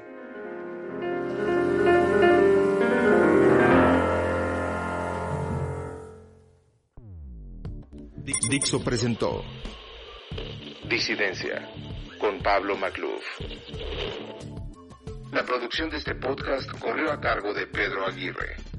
[8.49, 9.43] Dixo presentó
[10.89, 11.69] Disidencia
[12.21, 13.25] con Pablo Macluf.
[15.33, 18.78] La producción de este podcast corrió a cargo de Pedro Aguirre.